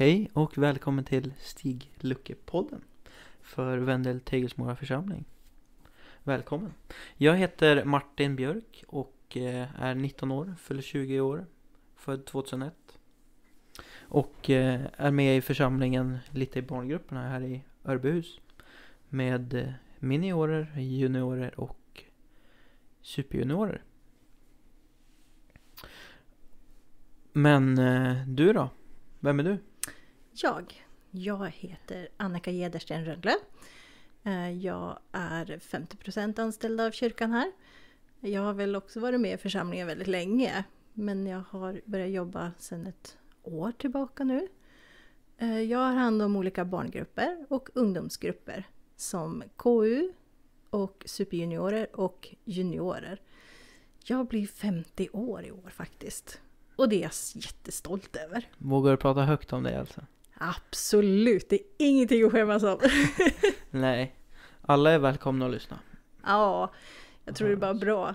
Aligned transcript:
Hej 0.00 0.30
och 0.32 0.58
välkommen 0.58 1.04
till 1.04 1.32
Stig 1.38 1.92
Lucke-podden 1.96 2.80
för 3.40 3.78
Vendel 3.78 4.20
Tegelsmora 4.20 4.76
församling. 4.76 5.24
Välkommen! 6.22 6.74
Jag 7.16 7.36
heter 7.36 7.84
Martin 7.84 8.36
Björk 8.36 8.84
och 8.86 9.36
eh, 9.36 9.82
är 9.82 9.94
19 9.94 10.30
år, 10.30 10.54
fyller 10.60 10.82
20 10.82 11.20
år, 11.20 11.46
född 11.96 12.26
2001. 12.26 12.74
Och 14.00 14.50
eh, 14.50 14.80
är 14.96 15.10
med 15.10 15.36
i 15.36 15.40
församlingen 15.40 16.18
lite 16.30 16.58
i 16.58 16.62
barngrupperna 16.62 17.28
här 17.28 17.40
i 17.40 17.62
Örbyhus. 17.84 18.40
Med 19.08 19.54
eh, 19.54 19.72
miniorer, 19.98 20.78
juniorer 20.78 21.60
och 21.60 22.04
superjuniorer. 23.00 23.82
Men 27.32 27.76
du 28.36 28.52
då? 28.52 28.70
Vem 29.20 29.40
är 29.40 29.44
du? 29.44 29.58
Jag. 30.32 30.84
Jag 31.10 31.50
heter 31.50 32.08
Annika 32.16 32.50
Jedersten 32.50 33.04
Rögle. 33.04 33.36
Eh, 34.22 34.50
jag 34.50 34.98
är 35.12 35.44
50% 35.44 36.40
anställd 36.40 36.80
av 36.80 36.90
kyrkan 36.90 37.32
här. 37.32 37.52
Jag 38.20 38.42
har 38.42 38.52
väl 38.52 38.76
också 38.76 39.00
varit 39.00 39.20
med 39.20 39.34
i 39.34 39.38
församlingen 39.38 39.86
väldigt 39.86 40.08
länge. 40.08 40.64
Men 40.92 41.26
jag 41.26 41.42
har 41.50 41.80
börjat 41.84 42.10
jobba 42.10 42.52
sedan 42.58 42.86
ett 42.86 43.16
år 43.42 43.72
tillbaka 43.72 44.24
nu. 44.24 44.48
Eh, 45.38 45.60
jag 45.60 45.78
har 45.78 45.92
hand 45.92 46.22
om 46.22 46.36
olika 46.36 46.64
barngrupper 46.64 47.46
och 47.48 47.68
ungdomsgrupper 47.74 48.64
som 48.96 49.42
KU 49.56 50.12
och 50.70 51.02
superjuniorer 51.06 51.96
och 51.96 52.34
juniorer. 52.44 53.20
Jag 54.04 54.26
blir 54.26 54.46
50 54.46 55.08
år 55.12 55.44
i 55.44 55.50
år 55.50 55.70
faktiskt. 55.70 56.40
Och 56.76 56.88
det 56.88 56.96
är 56.96 57.02
jag 57.02 57.12
jättestolt 57.34 58.16
över. 58.16 58.48
Vågar 58.58 58.90
du 58.90 58.96
prata 58.96 59.20
högt 59.20 59.52
om 59.52 59.62
det 59.62 59.80
alltså? 59.80 60.00
Absolut, 60.42 61.48
det 61.48 61.54
är 61.56 61.60
ingenting 61.78 62.24
att 62.24 62.32
skämmas 62.32 62.62
om. 62.62 62.78
Nej, 63.70 64.14
alla 64.62 64.90
är 64.90 64.98
välkomna 64.98 65.46
att 65.46 65.52
lyssna. 65.52 65.78
Ja, 66.24 66.72
jag 67.24 67.34
tror 67.34 67.48
det 67.48 67.54
är 67.54 67.56
bara 67.56 67.74
bra. 67.74 68.14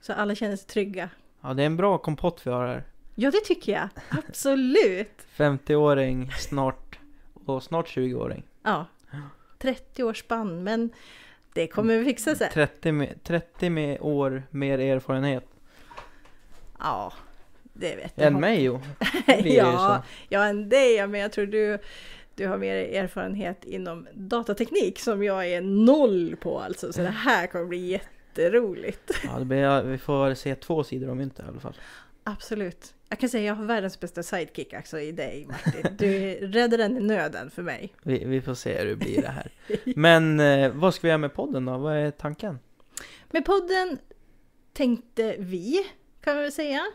Så 0.00 0.12
alla 0.12 0.34
känner 0.34 0.56
sig 0.56 0.66
trygga. 0.66 1.10
Ja, 1.40 1.54
det 1.54 1.62
är 1.62 1.66
en 1.66 1.76
bra 1.76 1.98
kompott 1.98 2.40
vi 2.44 2.50
har 2.50 2.66
här. 2.66 2.84
Ja, 3.14 3.30
det 3.30 3.40
tycker 3.40 3.72
jag. 3.72 3.88
Absolut. 4.08 5.26
50-åring 5.36 6.30
snart 6.38 6.98
och 7.46 7.62
snart 7.62 7.86
20-åring. 7.96 8.42
Ja. 8.62 8.86
30 9.58 10.02
års 10.04 10.18
spann, 10.18 10.64
men 10.64 10.90
det 11.52 11.66
kommer 11.66 11.98
vi 11.98 12.04
fixa 12.04 12.34
sen. 12.34 12.50
30, 12.52 12.92
med, 12.92 13.22
30 13.24 13.70
med 13.70 13.98
år 14.00 14.42
mer 14.50 14.78
erfarenhet. 14.78 15.46
Ja, 16.78 17.12
det 17.78 17.96
vet 17.96 18.12
jag. 18.14 18.26
Än 18.26 18.40
mig 18.40 18.62
jo. 18.62 18.80
ja, 19.44 20.02
ja, 20.28 20.44
än 20.44 20.68
dig 20.68 21.06
men 21.06 21.20
jag 21.20 21.32
tror 21.32 21.46
du, 21.46 21.78
du 22.34 22.46
har 22.46 22.58
mer 22.58 22.74
erfarenhet 22.74 23.64
inom 23.64 24.06
datateknik 24.14 24.98
som 24.98 25.22
jag 25.22 25.48
är 25.48 25.60
noll 25.60 26.36
på 26.40 26.60
alltså. 26.60 26.92
Så 26.92 27.00
det 27.00 27.08
här 27.08 27.46
kommer 27.46 27.64
bli 27.64 27.86
jätteroligt. 27.86 29.10
Ja, 29.24 29.38
det 29.38 29.44
blir, 29.44 29.82
vi 29.82 29.98
får 29.98 30.34
se 30.34 30.54
två 30.54 30.84
sidor 30.84 31.10
om 31.10 31.18
myntet 31.18 31.46
i 31.46 31.48
alla 31.48 31.60
fall. 31.60 31.76
Absolut. 32.24 32.94
Jag 33.08 33.18
kan 33.18 33.28
säga 33.28 33.52
att 33.52 33.58
jag 33.58 33.62
har 33.62 33.68
världens 33.68 34.00
bästa 34.00 34.22
sidekick 34.22 34.72
alltså 34.72 35.00
i 35.00 35.12
dig 35.12 35.46
Martin. 35.46 35.96
Du 35.98 36.34
räddar 36.46 36.78
den 36.78 36.96
i 36.96 37.00
nöden 37.00 37.50
för 37.50 37.62
mig. 37.62 37.92
Vi, 38.02 38.24
vi 38.24 38.40
får 38.40 38.54
se 38.54 38.78
hur 38.78 38.86
det 38.86 38.96
blir 38.96 39.22
det 39.22 39.28
här. 39.28 39.52
Men 39.96 40.40
eh, 40.40 40.72
vad 40.72 40.94
ska 40.94 41.02
vi 41.02 41.08
göra 41.08 41.18
med 41.18 41.34
podden 41.34 41.64
då? 41.64 41.78
Vad 41.78 41.96
är 41.96 42.10
tanken? 42.10 42.58
Med 43.30 43.44
podden 43.44 43.98
tänkte 44.72 45.36
vi, 45.38 45.86
kan 46.20 46.36
vi 46.36 46.42
väl 46.42 46.52
säga, 46.52 46.86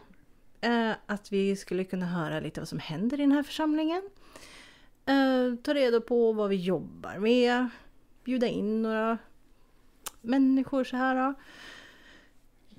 eh, 0.62 0.92
att 1.06 1.32
vi 1.32 1.56
skulle 1.56 1.84
kunna 1.84 2.06
höra 2.06 2.40
lite 2.40 2.62
vad 2.62 2.68
som 2.68 2.80
händer 2.80 3.20
i 3.20 3.22
den 3.22 3.32
här 3.32 3.44
församlingen. 3.44 4.10
Eh, 5.06 5.56
ta 5.64 5.74
reda 5.74 6.02
på 6.02 6.34
vad 6.34 6.50
vi 6.50 6.56
jobbar 6.56 7.18
med, 7.18 7.70
bjuda 8.24 8.48
in 8.48 8.82
några 8.82 9.18
människor 10.22 10.84
så 10.84 10.98
här. 10.98 11.16
Då. 11.16 11.34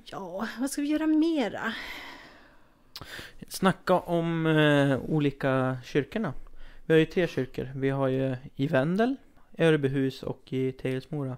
Ja, 0.04 0.48
vad 0.58 0.70
ska 0.70 0.82
vi 0.82 0.88
göra 0.88 1.06
mera? 1.06 1.74
Snacka 3.48 3.98
om 3.98 4.46
eh, 4.46 4.98
olika 5.00 5.76
kyrkorna. 5.84 6.34
Vi 6.86 6.94
har 6.94 6.98
ju 6.98 7.06
tre 7.06 7.26
kyrkor. 7.26 7.68
Vi 7.74 7.90
har 7.90 8.08
ju 8.08 8.36
i 8.56 8.66
Vendel, 8.66 9.16
i 9.58 9.64
Örbyhus 9.64 10.22
och 10.22 10.52
i 10.52 10.72
Tegelsmora. 10.72 11.36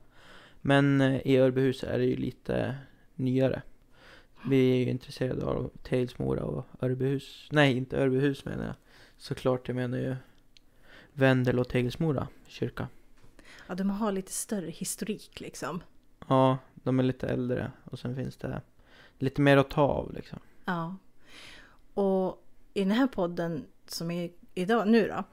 Men 0.60 1.00
eh, 1.00 1.26
i 1.26 1.36
Örbyhus 1.36 1.84
är 1.84 1.98
det 1.98 2.04
ju 2.04 2.16
lite 2.16 2.76
nyare. 3.14 3.62
Vi 4.48 4.72
är 4.72 4.76
ju 4.76 4.90
intresserade 4.90 5.44
av 5.44 5.70
Tegelsmora 5.82 6.44
och 6.44 6.66
Örbyhus. 6.80 7.48
Nej, 7.52 7.76
inte 7.76 7.96
Örbyhus 7.96 8.44
menar 8.44 8.64
jag. 8.64 8.74
Såklart, 9.16 9.68
jag 9.68 9.74
menar 9.74 9.98
ju 9.98 10.16
Vendel 11.12 11.58
och 11.58 11.68
Tegelsmora 11.68 12.28
kyrka. 12.46 12.88
Ja, 13.66 13.74
de 13.74 13.90
har 13.90 14.12
lite 14.12 14.32
större 14.32 14.70
historik 14.70 15.40
liksom. 15.40 15.82
Ja, 16.28 16.58
de 16.74 16.98
är 16.98 17.02
lite 17.02 17.28
äldre 17.28 17.72
och 17.84 17.98
sen 17.98 18.16
finns 18.16 18.36
det 18.36 18.62
lite 19.18 19.40
mer 19.40 19.56
att 19.56 19.70
ta 19.70 19.82
av 19.82 20.12
liksom. 20.14 20.38
Ja. 20.64 20.96
Och 21.94 22.46
i 22.74 22.80
den 22.80 22.90
här 22.90 23.06
podden 23.06 23.64
som 23.86 24.10
är 24.10 24.30
idag 24.54 24.88
nu 24.88 25.08
då, 25.08 25.24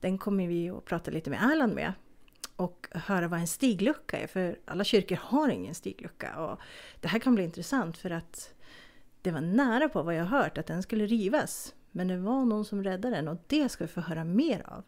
den 0.00 0.18
kommer 0.18 0.46
vi 0.46 0.70
att 0.70 0.84
prata 0.84 1.10
lite 1.10 1.30
med 1.30 1.42
Erland 1.42 1.74
med. 1.74 1.92
Och 2.58 2.88
höra 2.90 3.28
vad 3.28 3.40
en 3.40 3.46
stiglucka 3.46 4.18
är, 4.18 4.26
för 4.26 4.58
alla 4.64 4.84
kyrkor 4.84 5.18
har 5.22 5.48
ingen 5.48 5.74
stiglucka. 5.74 6.36
Och 6.36 6.58
det 7.00 7.08
här 7.08 7.18
kan 7.18 7.34
bli 7.34 7.44
intressant 7.44 7.98
för 7.98 8.10
att 8.10 8.54
det 9.22 9.30
var 9.30 9.40
nära 9.40 9.88
på 9.88 10.02
vad 10.02 10.14
jag 10.14 10.24
hört 10.24 10.58
att 10.58 10.66
den 10.66 10.82
skulle 10.82 11.06
rivas. 11.06 11.74
Men 11.90 12.08
det 12.08 12.16
var 12.16 12.44
någon 12.44 12.64
som 12.64 12.84
räddade 12.84 13.16
den 13.16 13.28
och 13.28 13.36
det 13.46 13.68
ska 13.68 13.84
vi 13.84 13.88
få 13.88 14.00
höra 14.00 14.24
mer 14.24 14.62
av. 14.66 14.84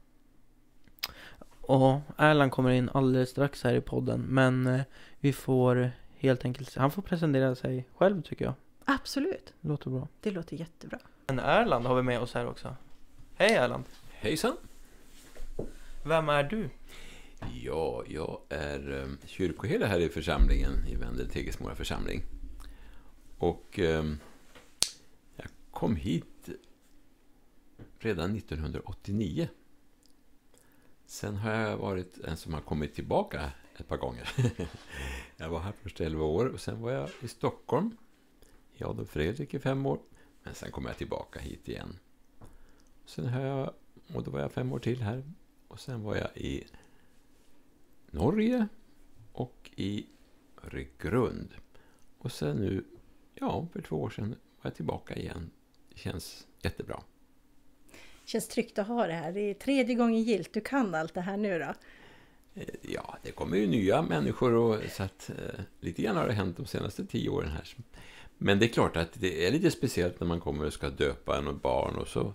Och 1.61 2.01
Erland 2.17 2.53
kommer 2.53 2.71
in 2.71 2.91
alldeles 2.95 3.31
strax 3.31 3.65
här 3.65 3.75
i 3.75 3.81
podden. 3.81 4.21
Men 4.21 4.67
eh, 4.67 4.81
vi 5.21 5.33
får 5.33 5.91
helt 6.17 6.45
enkelt, 6.45 6.77
han 6.77 6.91
får 6.91 7.03
presentera 7.03 7.55
sig 7.55 7.89
själv 7.97 8.23
tycker 8.23 8.45
jag. 8.45 8.55
Absolut. 8.85 9.53
Låter 9.61 9.91
bra. 9.91 10.09
Det 10.21 10.31
låter 10.31 10.57
jättebra. 10.57 10.99
Men 11.27 11.39
Erland 11.39 11.87
har 11.87 11.95
vi 11.95 12.03
med 12.03 12.21
oss 12.21 12.35
här 12.35 12.47
också. 12.47 12.77
Hej 13.37 13.55
Erland. 13.55 13.85
Hejsan. 14.11 14.57
Vem 16.05 16.29
är 16.29 16.43
du? 16.43 16.71
Ja, 17.49 18.05
jag 18.09 18.41
är 18.49 18.91
ehm, 18.91 19.19
kyrkoherde 19.27 19.87
här 19.87 20.01
i 20.01 20.09
församlingen, 20.09 20.87
i 20.87 20.97
Vendel 20.97 21.29
Tegesmora 21.29 21.75
församling. 21.75 22.23
Och 23.39 23.79
eh, 23.79 24.05
jag 25.37 25.47
kom 25.71 25.97
hit 25.97 26.49
redan 27.99 28.37
1989. 28.37 29.49
Sen 31.07 31.37
har 31.37 31.53
jag 31.53 31.77
varit 31.77 32.19
en 32.19 32.37
som 32.37 32.55
har 32.55 32.61
kommit 32.61 32.95
tillbaka 32.95 33.53
ett 33.77 33.89
par 33.89 33.97
gånger. 33.97 34.29
jag 35.37 35.49
var 35.49 35.61
här 35.61 35.73
först 35.83 36.01
11 36.01 36.25
år 36.25 36.47
och 36.47 36.61
sen 36.61 36.81
var 36.81 36.93
jag 36.93 37.11
i 37.21 37.29
Stockholm 37.29 37.97
i 38.75 38.85
Adolf 38.85 39.11
Fredrik 39.11 39.55
i 39.55 39.59
fem 39.59 39.87
år. 39.87 39.99
Men 40.43 40.55
sen 40.55 40.71
kom 40.71 40.85
jag 40.85 40.97
tillbaka 40.97 41.41
hit 41.41 41.69
igen. 41.69 41.99
Sen 43.05 43.27
har 43.27 43.41
jag, 43.41 43.75
och 44.15 44.23
då 44.25 44.31
var 44.31 44.41
jag 44.41 44.53
fem 44.53 44.73
år 44.73 44.79
till 44.79 45.03
här. 45.03 45.25
Och 45.69 45.81
sen 45.81 46.03
var 46.03 46.17
jag 46.17 46.37
i 46.37 46.65
Norge 48.11 48.69
och 49.33 49.71
i 49.77 50.07
Öregrund. 50.65 51.55
Och 52.19 52.33
sen 52.33 52.57
nu, 52.57 52.85
ja, 53.35 53.67
för 53.73 53.83
två 53.83 53.97
år 53.97 54.11
sedan 54.11 54.29
var 54.29 54.37
jag 54.63 54.75
tillbaka 54.75 55.17
igen. 55.17 55.51
Det 55.89 55.99
känns 55.99 56.47
jättebra. 56.63 57.03
Känns 58.25 58.49
tryggt 58.49 58.79
att 58.79 58.87
ha 58.87 59.07
det 59.07 59.13
här. 59.13 59.33
Det 59.33 59.41
är 59.41 59.55
tredje 59.55 59.95
gången 59.95 60.23
gilt. 60.23 60.53
Du 60.53 60.61
kan 60.61 60.95
allt 60.95 61.15
det 61.15 61.21
här 61.21 61.37
nu 61.37 61.59
då? 61.59 61.75
Eh, 62.55 62.69
ja, 62.83 63.19
det 63.23 63.31
kommer 63.31 63.57
ju 63.57 63.67
nya 63.67 64.03
människor 64.03 64.55
och 64.55 64.77
så 64.91 65.03
att 65.03 65.31
eh, 65.31 65.61
lite 65.81 66.03
grann 66.03 66.17
har 66.17 66.27
det 66.27 66.33
hänt 66.33 66.57
de 66.57 66.67
senaste 66.67 67.07
tio 67.07 67.29
åren 67.29 67.51
här. 67.51 67.75
Men 68.39 68.59
det 68.59 68.67
är 68.67 68.69
klart 68.69 68.97
att 68.97 69.21
det 69.21 69.47
är 69.47 69.51
lite 69.53 69.71
speciellt 69.71 70.21
när 70.21 70.27
man 70.27 70.41
kommer 70.41 70.67
och 70.67 70.73
ska 70.73 70.91
döpa 70.91 71.39
en 71.39 71.59
barn 71.59 71.97
och 71.97 72.09
så, 72.09 72.35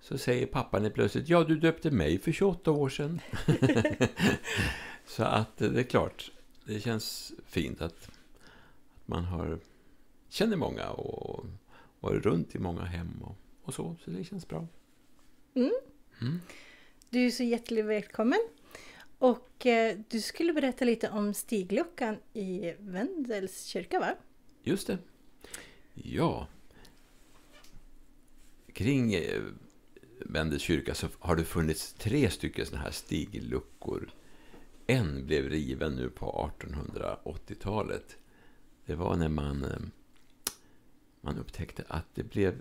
så 0.00 0.18
säger 0.18 0.46
pappan 0.46 0.90
plötsligt 0.94 1.28
Ja, 1.28 1.44
du 1.44 1.56
döpte 1.56 1.90
mig 1.90 2.18
för 2.18 2.32
28 2.32 2.70
år 2.70 2.88
sedan. 2.88 3.20
så 5.06 5.22
att 5.22 5.56
det 5.56 5.80
är 5.80 5.82
klart, 5.82 6.32
det 6.64 6.80
känns 6.80 7.32
fint 7.46 7.82
att, 7.82 8.10
att 8.94 9.08
man 9.08 9.24
har 9.24 9.58
känner 10.28 10.56
många 10.56 10.90
och 10.90 11.46
varit 12.00 12.24
runt 12.24 12.54
i 12.54 12.58
många 12.58 12.82
hem 12.82 13.22
och, 13.22 13.36
och 13.62 13.74
så, 13.74 13.96
så 14.04 14.10
det 14.10 14.24
känns 14.24 14.48
bra. 14.48 14.66
Mm. 15.54 15.72
Mm. 16.20 16.40
Du 17.10 17.26
är 17.26 17.30
så 17.30 17.42
hjärtligt 17.42 17.84
välkommen. 17.84 18.38
Och 19.18 19.66
eh, 19.66 19.98
du 20.08 20.20
skulle 20.20 20.52
berätta 20.52 20.84
lite 20.84 21.08
om 21.08 21.34
stigluckan 21.34 22.16
i 22.32 22.74
Vendels 22.78 23.64
kyrka, 23.64 24.00
va? 24.00 24.14
Just 24.62 24.86
det. 24.86 24.98
Ja. 25.94 26.46
Kring 28.72 29.14
eh, 29.14 29.42
Vendels 30.26 30.62
kyrka 30.62 30.94
så 30.94 31.06
har 31.18 31.36
det 31.36 31.44
funnits 31.44 31.92
tre 31.92 32.30
stycken 32.30 32.66
sådana 32.66 32.84
här 32.84 32.90
stigluckor. 32.90 34.10
En 34.86 35.26
blev 35.26 35.48
riven 35.48 35.96
nu 35.96 36.10
på 36.10 36.52
1880-talet. 36.60 38.16
Det 38.86 38.94
var 38.94 39.16
när 39.16 39.28
man, 39.28 39.64
eh, 39.64 39.80
man 41.20 41.38
upptäckte 41.38 41.84
att 41.88 42.06
det 42.14 42.22
blev 42.22 42.60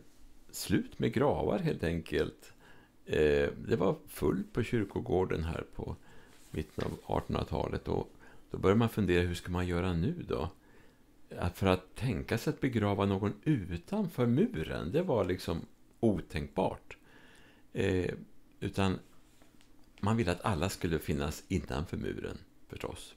slut 0.52 1.00
med 1.00 1.14
gravar 1.14 1.60
helt 1.60 1.84
enkelt 1.84 2.54
eh, 3.06 3.50
det 3.68 3.76
var 3.76 3.96
fullt 4.08 4.54
på 4.54 4.64
kyrkogården 4.64 5.44
här 5.44 5.64
på 5.76 5.96
mitten 6.52 6.84
av 6.84 7.22
1800-talet. 7.22 7.88
Och 7.88 8.12
då 8.52 8.58
började 8.58 8.80
man 8.80 8.90
fundera, 8.90 9.22
hur 9.22 9.36
ska 9.36 9.52
man 9.52 9.68
göra 9.68 9.94
nu 9.94 10.26
då? 10.28 10.50
Att 11.38 11.58
för 11.58 11.68
att 11.68 11.96
tänka 11.96 12.38
sig 12.38 12.54
att 12.54 12.62
begrava 12.62 13.06
någon 13.06 13.34
utanför 13.44 14.26
muren, 14.26 14.92
det 14.92 15.02
var 15.02 15.26
liksom 15.26 15.62
otänkbart. 16.00 16.98
Eh, 17.80 18.14
utan 18.60 19.00
man 20.00 20.18
ville 20.18 20.32
att 20.32 20.46
alla 20.46 20.70
skulle 20.70 21.00
finnas 21.00 21.44
innanför 21.48 21.98
muren, 21.98 22.38
förstås. 22.68 23.16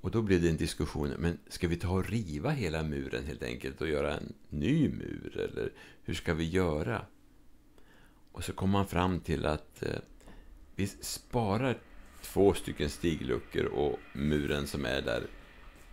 Och 0.00 0.10
då 0.10 0.22
blev 0.22 0.42
det 0.42 0.48
en 0.48 0.56
diskussion, 0.56 1.08
men 1.18 1.38
ska 1.48 1.68
vi 1.68 1.76
ta 1.76 1.90
och 1.90 2.08
riva 2.08 2.50
hela 2.50 2.82
muren 2.82 3.24
helt 3.24 3.42
enkelt 3.42 3.80
och 3.80 3.88
göra 3.88 4.16
en 4.16 4.32
ny 4.48 4.88
mur? 4.88 5.36
Eller 5.36 5.72
hur 6.02 6.14
ska 6.14 6.34
vi 6.34 6.48
göra? 6.48 7.06
Och 8.32 8.44
så 8.44 8.52
kom 8.52 8.70
man 8.70 8.86
fram 8.86 9.20
till 9.20 9.46
att 9.46 9.82
eh, 9.82 9.98
vi 10.74 10.86
sparar 10.86 11.78
två 12.22 12.54
stycken 12.54 12.90
stigluckor 12.90 13.64
och 13.64 13.98
muren 14.12 14.66
som 14.66 14.84
är 14.84 15.02
där 15.02 15.26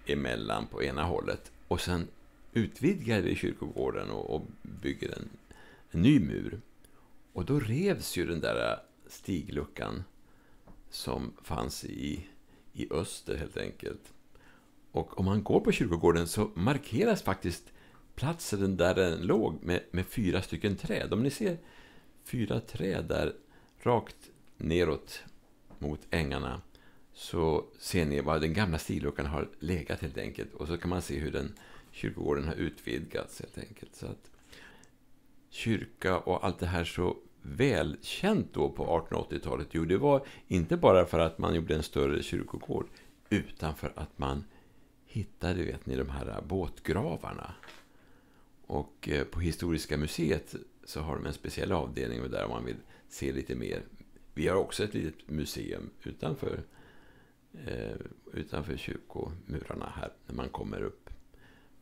emellan 0.06 0.68
på 0.68 0.84
ena 0.84 1.04
hållet. 1.04 1.52
Och 1.68 1.82
sen 1.82 2.08
utvidgar 2.54 3.22
vi 3.22 3.36
kyrkogården 3.36 4.10
och, 4.10 4.36
och 4.36 4.48
bygger 4.62 5.18
en, 5.18 5.30
en 5.92 6.02
ny 6.02 6.20
mur. 6.20 6.62
Och 7.36 7.46
då 7.46 7.60
revs 7.60 8.18
ju 8.18 8.26
den 8.26 8.42
där 8.42 8.72
äh, 8.72 8.78
stigluckan 9.08 10.04
som 10.90 11.34
fanns 11.44 11.86
i, 11.86 12.28
i 12.74 12.94
öster 12.94 13.38
helt 13.38 13.58
enkelt. 13.58 14.14
Och 14.92 15.20
om 15.20 15.26
man 15.26 15.44
går 15.44 15.60
på 15.60 15.72
kyrkogården 15.72 16.28
så 16.28 16.52
markeras 16.54 17.22
faktiskt 17.22 17.64
platsen 18.16 18.78
där 18.78 18.96
den 18.96 19.22
låg 19.22 19.64
med, 19.64 19.84
med 19.92 20.06
fyra 20.06 20.42
stycken 20.42 20.76
träd. 20.76 21.14
Om 21.14 21.24
ni 21.24 21.30
ser 21.30 21.58
fyra 22.24 22.60
träd 22.60 23.06
där 23.06 23.36
rakt 23.80 24.30
neråt 24.58 25.24
mot 25.80 26.00
ängarna 26.10 26.62
så 27.14 27.66
ser 27.80 28.06
ni 28.06 28.22
var 28.22 28.40
den 28.40 28.54
gamla 28.54 28.78
stigluckan 28.78 29.26
har 29.26 29.50
legat 29.60 30.02
helt 30.02 30.18
enkelt. 30.18 30.54
Och 30.54 30.68
så 30.68 30.78
kan 30.78 30.90
man 30.90 31.02
se 31.02 31.20
hur 31.20 31.32
den 31.32 31.54
kyrkogården 31.92 32.48
har 32.48 32.56
utvidgats 32.56 33.40
helt 33.40 33.58
enkelt. 33.58 33.96
Så 33.96 34.06
att 34.06 34.32
kyrka 35.50 36.20
och 36.20 36.46
allt 36.46 36.60
det 36.60 36.66
här 36.66 36.84
så 36.84 37.18
välkänt 37.46 38.54
då 38.54 38.70
på 38.70 39.08
1880-talet? 39.10 39.68
Jo, 39.72 39.86
det 39.86 39.98
var 39.98 40.26
inte 40.48 40.78
bara 40.78 41.06
för 41.06 41.20
att 41.20 41.38
man 41.38 41.56
gjorde 41.56 41.76
en 41.76 41.84
större 41.84 42.24
kyrkogård, 42.24 42.88
utan 43.30 43.76
för 43.76 43.94
att 43.96 44.20
man 44.20 44.44
hittade, 45.06 45.64
vet 45.64 45.86
ni, 45.86 45.96
de 45.96 46.10
här 46.10 46.42
båtgravarna. 46.48 47.54
Och 48.68 49.10
eh, 49.10 49.24
på 49.24 49.40
Historiska 49.40 49.98
museet 49.98 50.56
så 50.84 51.02
har 51.02 51.16
de 51.16 51.26
en 51.26 51.34
speciell 51.34 51.72
avdelning 51.72 52.32
där 52.32 52.46
om 52.46 52.52
man 52.52 52.66
vill 52.66 52.78
se 53.10 53.32
lite 53.32 53.56
mer. 53.56 53.82
Vi 54.34 54.48
har 54.48 54.56
också 54.56 54.84
ett 54.84 54.94
litet 54.94 55.30
museum 55.30 55.90
utanför, 56.04 56.64
eh, 57.66 57.96
utanför 58.34 58.78
kyrkomurarna 58.78 59.94
här. 59.96 60.12
När 60.28 60.36
man 60.36 60.50
kommer 60.50 60.84
upp 60.84 61.10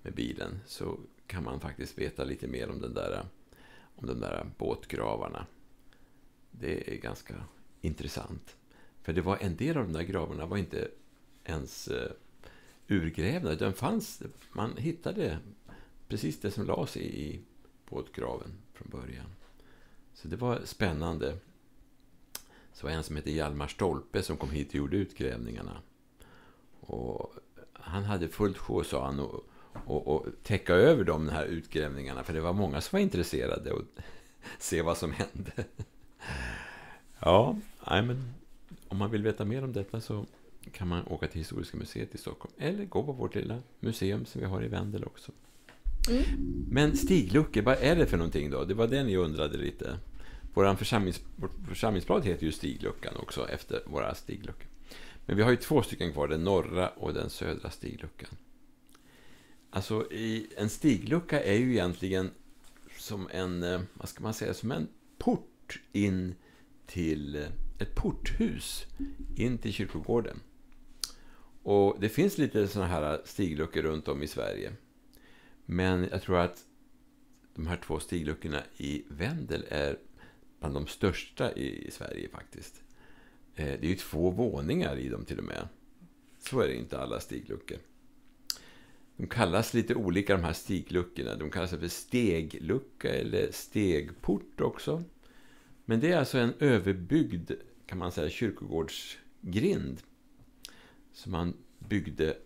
med 0.01 0.13
bilen 0.13 0.60
så 0.65 1.00
kan 1.27 1.44
man 1.44 1.60
faktiskt 1.60 1.98
veta 1.98 2.24
lite 2.24 2.48
mer 2.48 2.69
om 2.69 2.81
den 2.81 2.94
där 2.94 3.12
eh, 3.12 3.25
om 3.95 4.07
de 4.07 4.19
där 4.19 4.45
båtgravarna. 4.57 5.45
Det 6.51 6.94
är 6.94 6.98
ganska 6.98 7.36
intressant. 7.81 8.56
För 9.01 9.13
det 9.13 9.22
var 9.22 9.38
en 9.38 9.56
del 9.56 9.78
av 9.78 9.84
de 9.84 9.94
där 9.94 10.04
gravarna 10.04 10.45
var 10.45 10.57
inte 10.57 10.88
ens 11.44 11.88
eh, 11.88 12.12
urgrävda. 12.88 13.56
Den 13.56 13.74
fanns, 13.74 14.22
man 14.51 14.78
hittade 14.78 15.40
precis 16.07 16.40
det 16.40 16.51
som 16.51 16.66
lades 16.66 16.98
i, 16.98 17.30
i 17.30 17.42
båtgraven 17.90 18.51
från 18.74 18.90
början. 18.90 19.25
Så 20.13 20.28
det 20.28 20.36
var 20.36 20.62
spännande. 20.66 21.38
Så 22.74 22.88
var 22.88 22.94
en 22.94 23.04
som 23.04 23.16
hette 23.16 23.31
Hjalmar 23.31 23.68
Stolpe 23.68 24.24
som 24.24 24.38
kom 24.38 24.50
hit 24.50 24.69
och 24.69 24.75
gjorde 24.75 24.98
utgrävningarna. 24.98 25.81
Och 26.80 27.34
han 27.74 28.04
hade 28.04 28.28
fullt 28.28 28.57
sjå, 28.57 28.84
sa 28.84 29.06
han, 29.06 29.19
och 29.19 29.44
och, 29.86 30.08
och 30.08 30.25
täcka 30.44 30.74
över 30.74 31.04
de 31.04 31.30
här 31.30 31.46
utgrävningarna. 31.46 32.24
För 32.24 32.34
det 32.34 32.42
var 32.42 32.54
många 32.54 32.81
som 32.81 32.98
var 32.98 33.02
intresserade 33.02 33.72
och 33.72 33.81
se 34.60 34.81
vad 34.81 34.98
som 34.98 35.12
hände. 35.12 35.52
Ja, 37.20 37.58
men 37.86 38.34
om 38.88 38.98
man 38.98 39.12
vill 39.12 39.24
veta 39.24 39.46
mer 39.46 39.64
om 39.64 39.74
detta 39.74 40.02
så 40.02 40.25
kan 40.72 40.88
man 40.88 41.08
åka 41.08 41.28
till 41.28 41.38
Historiska 41.40 41.78
museet 41.78 42.16
i 42.16 42.18
Stockholm. 42.18 42.54
Eller 42.58 42.86
gå 42.86 43.04
på 43.04 43.12
vårt 43.12 43.36
lilla 43.36 43.60
museum 43.80 44.25
som 44.25 44.42
vi 44.42 44.48
har 44.48 44.64
i 44.64 44.68
Vendel 44.68 45.04
också. 45.04 45.31
Mm. 46.10 46.24
Men 46.70 46.98
stigluckor, 46.98 47.62
vad 47.62 47.78
är 47.78 47.96
det 47.96 48.06
för 48.06 48.18
någonting 48.18 48.50
då? 48.50 48.64
Det 48.64 48.74
var 48.74 48.88
det 48.88 49.04
ni 49.04 49.18
undrade 49.18 49.58
lite. 49.58 49.98
Vår 50.54 50.75
församlings, 50.75 51.22
vårt 51.36 51.52
församlingsblad 51.68 52.25
heter 52.25 52.46
ju 52.46 52.52
Stigluckan 52.52 53.14
också, 53.18 53.50
efter 53.50 53.81
våra 53.86 54.16
stigluckor. 54.16 54.68
Men 55.25 55.38
vi 55.38 55.44
har 55.44 55.52
ju 55.52 55.58
två 55.58 55.81
stycken 55.81 56.14
kvar, 56.14 56.28
den 56.28 56.44
norra 56.44 56.90
och 56.90 57.14
den 57.14 57.30
södra 57.30 57.70
stigluckan. 57.70 58.30
Alltså, 59.75 60.12
i, 60.12 60.48
en 60.58 60.70
stiglucka 60.70 61.44
är 61.44 61.54
ju 61.54 61.72
egentligen 61.72 62.31
som 62.98 63.28
en, 63.31 63.64
eh, 63.64 63.81
vad 63.94 64.10
ska 64.10 64.24
man 64.24 64.34
säga, 64.34 64.54
som 64.54 64.72
en 64.72 64.88
port 65.18 65.81
in 65.92 66.36
till 66.86 67.36
eh, 67.36 67.48
ett 67.80 67.96
porthus 67.96 68.86
in 69.36 69.58
till 69.58 69.74
kyrkogården. 69.74 70.40
Och 71.64 71.98
det 72.00 72.10
finns 72.10 72.38
lite 72.38 72.68
sådana 72.68 72.90
här 72.90 73.22
stigluckor 73.25 73.81
runt 73.81 74.08
om 74.08 74.24
i 74.24 74.28
Sverige. 74.28 74.74
Men 75.66 76.08
jag 76.12 76.22
tror 76.22 76.38
att 76.38 76.66
de 77.56 77.68
här 77.68 77.78
två 77.78 78.00
stigluckorna 78.00 78.64
i 78.78 79.04
Vendel 79.08 79.66
är 79.70 79.98
bland 80.60 80.74
de 80.74 80.88
största 80.88 81.54
i 81.54 81.92
Sverige 81.92 82.30
faktiskt. 82.30 82.84
Eh, 83.56 83.66
det 83.66 83.84
är 83.84 83.90
ju 83.90 83.96
två 83.96 84.30
våningar 84.30 84.98
i 84.98 85.10
dem 85.10 85.25
till 85.25 85.40
och 85.40 85.46
med. 85.46 85.68
Så 86.40 86.60
är 86.60 86.68
det 86.68 86.75
inte 86.75 87.00
alla 87.00 87.20
stigluckor. 87.20 87.78
De 89.18 89.27
kallas 89.27 89.74
lite 89.74 89.95
olika 89.95 90.36
de 90.38 90.44
här 90.44 90.54
stigluckorna. 90.54 91.36
De 91.36 91.50
kallas 91.50 91.69
för 91.69 91.88
steglucka 91.88 93.10
eller 93.10 93.51
stegport 93.51 94.62
också. 94.62 95.04
Men 95.86 96.00
det 96.00 96.12
är 96.12 96.18
alltså 96.18 96.38
en 96.38 96.54
överbyggd, 96.60 97.51
kan 97.86 97.98
man 97.98 98.12
säga, 98.12 98.30
kyrkogårdsgrind. 98.30 100.01
Som 101.13 101.31
man 101.31 101.54
byggde, 101.80 102.38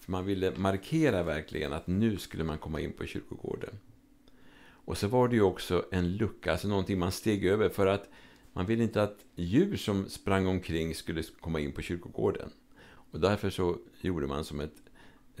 för 0.00 0.12
man 0.12 0.24
ville 0.24 0.52
markera 0.56 1.22
verkligen 1.22 1.72
att 1.72 1.86
nu 1.86 2.16
skulle 2.16 2.44
man 2.44 2.58
komma 2.58 2.80
in 2.80 2.92
på 2.92 3.06
kyrkogården. 3.06 3.78
Och 4.88 4.98
så 4.98 5.08
var 5.08 5.28
det 5.28 5.36
ju 5.36 5.42
också 5.42 5.84
en 5.90 6.16
lucka, 6.16 6.52
alltså 6.52 6.68
någonting 6.68 6.98
man 6.98 7.12
steg 7.12 7.44
över 7.44 7.68
för 7.68 7.86
att 7.86 8.08
man 8.52 8.66
ville 8.66 8.82
inte 8.82 9.02
att 9.02 9.24
djur 9.34 9.76
som 9.76 10.08
sprang 10.08 10.46
omkring 10.46 10.94
skulle 10.94 11.22
komma 11.40 11.60
in 11.60 11.72
på 11.72 11.82
kyrkogården. 11.82 12.50
Och 12.86 13.20
därför 13.20 13.50
så 13.50 13.78
gjorde 14.00 14.26
man 14.26 14.44
som 14.44 14.60
ett 14.60 14.82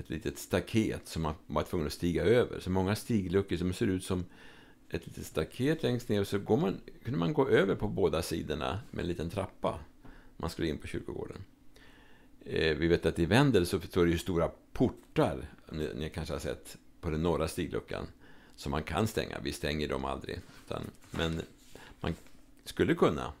ett 0.00 0.10
litet 0.10 0.38
staket 0.38 1.08
som 1.08 1.22
man 1.22 1.34
var 1.46 1.62
tvungen 1.62 1.86
att 1.86 1.92
stiga 1.92 2.24
över. 2.24 2.60
Så 2.60 2.70
många 2.70 2.96
stigluckor 2.96 3.56
som 3.56 3.72
ser 3.72 3.86
ut 3.86 4.04
som 4.04 4.24
ett 4.90 5.06
litet 5.06 5.26
staket 5.26 5.82
längst 5.82 6.08
ner. 6.08 6.20
Och 6.20 6.26
så 6.26 6.38
går 6.38 6.56
man, 6.56 6.80
kunde 7.04 7.18
man 7.18 7.32
gå 7.32 7.48
över 7.48 7.74
på 7.74 7.88
båda 7.88 8.22
sidorna 8.22 8.80
med 8.90 9.02
en 9.02 9.08
liten 9.08 9.30
trappa. 9.30 9.78
Man 10.36 10.50
skulle 10.50 10.68
in 10.68 10.78
på 10.78 10.86
kyrkogården. 10.86 11.44
Eh, 12.44 12.76
vi 12.76 12.88
vet 12.88 13.06
att 13.06 13.18
i 13.18 13.26
Vendel 13.26 13.66
så 13.66 13.80
står 13.80 14.04
det 14.04 14.10
ju 14.10 14.18
stora 14.18 14.50
portar. 14.72 15.48
Ni, 15.72 15.90
ni 15.94 16.10
kanske 16.10 16.34
har 16.34 16.40
sett 16.40 16.78
på 17.00 17.10
den 17.10 17.22
norra 17.22 17.48
stigluckan. 17.48 18.06
Som 18.56 18.70
man 18.70 18.82
kan 18.82 19.06
stänga. 19.06 19.38
Vi 19.42 19.52
stänger 19.52 19.88
dem 19.88 20.04
aldrig. 20.04 20.40
Utan, 20.66 20.82
men 21.10 21.40
man 22.00 22.14
skulle 22.64 22.94
kunna 22.94 23.32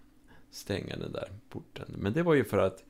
stänga 0.50 0.96
den 0.96 1.12
där 1.12 1.28
porten. 1.48 1.94
Men 1.98 2.12
det 2.12 2.22
var 2.22 2.34
ju 2.34 2.44
för 2.44 2.58
att 2.58 2.84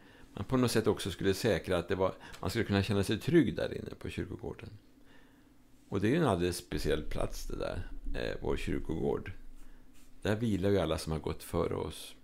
på 0.45 0.57
något 0.57 0.71
sätt 0.71 0.87
också 0.87 1.11
skulle 1.11 1.35
säkra 1.35 1.78
att 1.78 1.88
det 1.88 1.95
var, 1.95 2.14
man 2.40 2.50
skulle 2.50 2.64
kunna 2.64 2.83
känna 2.83 3.04
sig 3.04 3.18
trygg 3.18 3.57
där 3.57 3.75
inne 3.75 3.95
på 3.99 4.11
kyrkogården. 4.11 4.68
Och 5.88 6.00
det 6.00 6.09
är 6.09 6.11
ju 6.11 6.16
en 6.16 6.26
alldeles 6.26 6.57
speciell 6.57 7.02
plats 7.02 7.47
det 7.47 7.57
där, 7.57 7.90
eh, 8.14 8.37
vår 8.42 8.57
kyrkogård. 8.57 9.33
Där 10.23 10.37
vilar 10.37 10.71
ju 10.71 10.78
alla 10.78 10.99
som 10.99 11.12
har 11.12 11.18
gått 11.18 11.42
före 11.42 11.75
oss. 11.75 12.14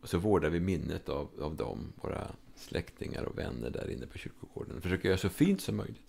Och 0.00 0.08
så 0.08 0.18
vårdar 0.18 0.50
vi 0.50 0.60
minnet 0.60 1.08
av, 1.08 1.28
av 1.40 1.56
dem, 1.56 1.92
våra 2.00 2.30
släktingar 2.54 3.22
och 3.22 3.38
vänner 3.38 3.70
där 3.70 3.90
inne 3.90 4.06
på 4.06 4.18
kyrkogården. 4.18 4.80
Försöker 4.80 5.08
göra 5.08 5.18
så 5.18 5.28
fint 5.28 5.60
som 5.60 5.76
möjligt. 5.76 6.06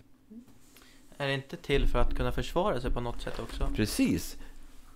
Är 1.16 1.26
det 1.26 1.34
inte 1.34 1.56
till 1.56 1.86
för 1.86 1.98
att 1.98 2.16
kunna 2.16 2.32
försvara 2.32 2.80
sig 2.80 2.90
på 2.90 3.00
något 3.00 3.22
sätt 3.22 3.38
också? 3.38 3.70
Precis. 3.74 4.38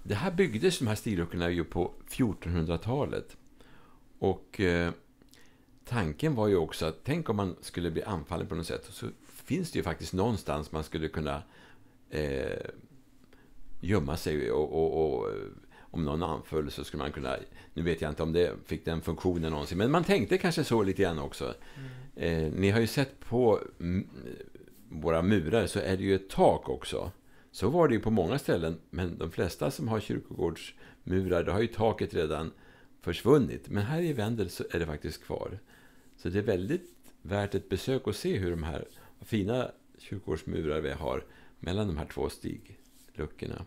Det 0.03 0.15
här 0.15 0.31
byggdes, 0.31 0.79
de 0.79 0.87
här 0.87 0.95
stilluckorna, 0.95 1.51
ju 1.51 1.65
på 1.65 1.93
1400-talet. 2.09 3.37
Och 4.19 4.61
eh, 4.61 4.93
tanken 5.85 6.35
var 6.35 6.49
ju 6.49 6.57
också 6.57 6.87
att 6.87 7.05
tänk 7.05 7.29
om 7.29 7.37
man 7.37 7.57
skulle 7.61 7.91
bli 7.91 8.03
anfallen 8.03 8.47
på 8.47 8.55
något 8.55 8.67
sätt. 8.67 8.89
Så 8.91 9.07
finns 9.27 9.71
det 9.71 9.79
ju 9.79 9.83
faktiskt 9.83 10.13
någonstans 10.13 10.73
man 10.73 10.85
skulle 10.85 11.09
kunna 11.09 11.43
eh, 12.11 12.67
gömma 13.81 14.17
sig 14.17 14.51
och, 14.51 14.73
och, 14.73 15.23
och, 15.23 15.31
om 15.81 16.05
någon 16.05 16.23
anföll 16.23 16.71
så 16.71 16.85
skulle 16.85 17.03
man 17.03 17.13
kunna, 17.13 17.37
nu 17.75 17.83
vet 17.83 18.01
jag 18.01 18.11
inte 18.11 18.23
om 18.23 18.33
det 18.33 18.53
fick 18.67 18.85
den 18.85 19.01
funktionen 19.01 19.53
någonsin, 19.53 19.79
men 19.79 19.91
man 19.91 20.05
tänkte 20.05 20.39
kanske 20.39 20.65
så 20.65 20.83
lite 20.83 21.03
grann 21.03 21.19
också. 21.19 21.55
Mm. 22.15 22.47
Eh, 22.47 22.53
ni 22.53 22.71
har 22.71 22.81
ju 22.81 22.87
sett 22.87 23.21
på 23.21 23.61
våra 24.89 25.23
murar 25.23 25.67
så 25.67 25.79
är 25.79 25.97
det 25.97 26.03
ju 26.03 26.15
ett 26.15 26.31
tak 26.31 26.69
också 26.69 27.11
Så 27.51 27.69
var 27.69 27.89
det 27.89 27.95
ju 27.95 28.01
på 28.01 28.11
många 28.11 28.39
ställen, 28.39 28.79
men 28.91 29.19
de 29.19 29.31
flesta 29.31 29.71
som 29.71 29.89
har 29.89 30.01
kyrkogårdsmurar, 30.01 31.45
då 31.45 31.53
har 31.53 31.61
ju 31.61 31.67
taket 31.67 32.15
redan 32.15 32.53
försvunnit. 33.03 33.69
Men 33.69 33.83
här 33.83 34.01
i 34.01 34.13
Vendel 34.13 34.51
så 34.51 34.65
är 34.71 34.79
det 34.79 34.87
faktiskt 34.87 35.25
kvar. 35.25 35.59
Så 36.17 36.29
det 36.29 36.39
är 36.39 36.43
väldigt 36.43 36.91
värt 37.23 37.55
ett 37.55 37.69
besök 37.69 38.07
och 38.07 38.17
se 38.17 38.37
hur 38.39 38.51
de 38.51 38.63
här 38.63 38.85
fina 39.21 39.71
kyrkogårdsmurar 39.99 40.81
vi 40.81 40.91
har 40.91 41.25
mellan 41.59 41.87
de 41.87 41.97
här 41.97 42.07
två 42.07 42.31
stigluckorna. 42.31 43.67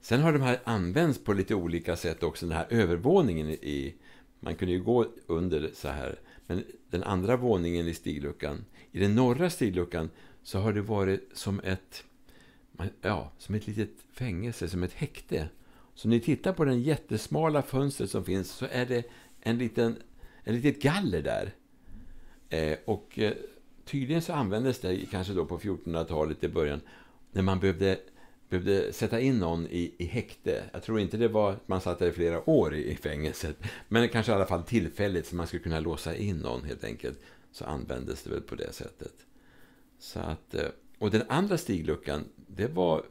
Sen 0.00 0.20
har 0.20 0.32
de 0.32 0.42
här 0.42 0.60
använts 0.64 1.24
på 1.24 1.32
lite 1.32 1.54
olika 1.54 1.96
sätt 1.96 2.22
också, 2.22 2.46
den 2.46 2.56
här 2.56 2.66
övervåningen 2.70 3.48
i... 3.50 3.94
Man 4.40 4.54
kunde 4.54 4.72
ju 4.74 4.82
gå 4.82 5.06
under 5.26 5.70
så 5.74 5.88
här, 5.88 6.18
men 6.46 6.64
den 6.90 7.02
andra 7.02 7.36
våningen 7.36 7.88
i 7.88 7.94
stigluckan, 7.94 8.64
i 8.92 9.00
den 9.00 9.14
norra 9.14 9.50
stigluckan, 9.50 10.10
så 10.42 10.58
har 10.58 10.72
det 10.72 10.82
varit 10.82 11.30
som 11.32 11.60
ett, 11.60 12.04
ja, 13.00 13.32
som 13.38 13.54
ett 13.54 13.66
litet 13.66 13.90
fängelse, 14.12 14.68
som 14.68 14.82
ett 14.82 14.92
häkte. 14.92 15.48
Så 15.94 16.08
om 16.08 16.10
ni 16.10 16.20
tittar 16.20 16.52
på 16.52 16.64
det 16.64 16.74
jättesmala 16.74 17.62
fönstret 17.62 18.10
som 18.10 18.24
finns 18.24 18.50
så 18.50 18.66
är 18.70 18.86
det 18.86 19.04
en 19.40 19.58
liten, 19.58 19.96
en 20.44 20.54
litet 20.54 20.82
galler 20.82 21.22
där. 21.22 21.54
Eh, 22.48 22.78
och 22.84 23.18
eh, 23.18 23.32
tydligen 23.84 24.22
så 24.22 24.32
användes 24.32 24.80
det 24.80 25.06
kanske 25.10 25.32
då 25.32 25.44
på 25.44 25.58
1400-talet 25.58 26.44
i 26.44 26.48
början 26.48 26.80
när 27.32 27.42
man 27.42 27.60
behövde, 27.60 27.98
behövde 28.48 28.92
sätta 28.92 29.20
in 29.20 29.38
någon 29.38 29.66
i, 29.66 29.94
i 29.98 30.04
häkte. 30.04 30.64
Jag 30.72 30.82
tror 30.82 31.00
inte 31.00 31.16
det 31.16 31.28
var 31.28 31.52
att 31.52 31.68
man 31.68 31.80
satt 31.80 31.98
där 31.98 32.08
i 32.08 32.12
flera 32.12 32.50
år 32.50 32.74
i, 32.74 32.92
i 32.92 32.96
fängelset. 32.96 33.56
Men 33.88 34.08
kanske 34.08 34.32
i 34.32 34.34
alla 34.34 34.46
fall 34.46 34.62
tillfälligt 34.62 35.26
så 35.26 35.36
man 35.36 35.46
skulle 35.46 35.62
kunna 35.62 35.80
låsa 35.80 36.16
in 36.16 36.36
någon 36.36 36.64
helt 36.64 36.84
enkelt. 36.84 37.20
Så 37.52 37.64
användes 37.64 38.22
det 38.22 38.30
väl 38.30 38.40
på 38.40 38.54
det 38.54 38.72
sättet. 38.72 39.14
Så 39.98 40.20
att, 40.20 40.54
eh, 40.54 40.68
och 40.98 41.10
den 41.10 41.22
andra 41.28 41.58
stigluckan, 41.58 42.24
det 42.46 42.66
var, 42.66 43.04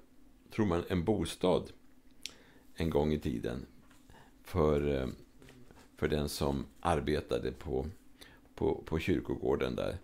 tror 0.56 0.66
man, 0.66 0.84
en 0.88 1.04
bostad 1.04 1.72
en 2.76 2.90
gång 2.90 3.14
i 3.14 3.20
tiden. 3.20 3.66
För, 4.44 5.02
eh, 5.02 5.08
för 5.96 6.08
den 6.08 6.30
som 6.30 6.66
arbetade 6.80 7.52
på, 7.52 7.86
på, 8.56 8.84
på 8.86 9.00
kyrkogården 9.00 9.76
där. 9.76 9.98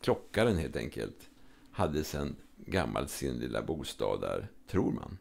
Klockaren 0.00 0.56
helt 0.56 0.76
enkelt 0.76 1.30
hade 1.70 2.04
sedan 2.04 2.36
gammalt 2.56 3.10
sin 3.10 3.38
lilla 3.38 3.62
bostad 3.62 4.20
där, 4.20 4.48
tror 4.66 4.92
man. 4.92 5.18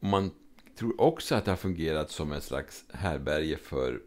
Och 0.00 0.08
man 0.08 0.30
tror 0.76 1.00
också 1.00 1.34
att 1.34 1.44
det 1.44 1.50
har 1.50 1.56
fungerat 1.56 2.10
som 2.10 2.32
ett 2.32 2.42
slags 2.42 2.84
härberge 2.92 3.56
för 3.56 4.02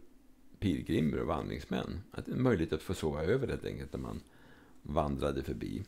pilgrimer 0.58 1.20
och 1.20 1.26
vandringsmän. 1.26 2.00
Att 2.10 2.26
det 2.26 2.32
är 2.32 2.36
möjligt 2.36 2.72
att 2.72 2.82
få 2.82 2.94
sova 2.94 3.22
över 3.22 3.48
helt 3.48 3.64
enkelt 3.64 3.92
när 3.92 4.00
man 4.00 4.20
vandrade 4.82 5.42
förbi. 5.42 5.82